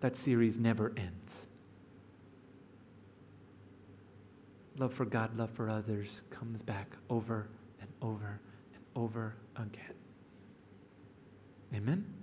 That 0.00 0.16
series 0.16 0.58
never 0.58 0.92
ends. 0.96 1.46
Love 4.78 4.92
for 4.92 5.06
God, 5.06 5.36
love 5.38 5.50
for 5.50 5.70
others 5.70 6.20
comes 6.30 6.62
back 6.62 6.88
over 7.08 7.48
and 7.80 7.88
over 8.02 8.40
over 8.96 9.34
again. 9.56 9.94
Amen? 11.74 12.15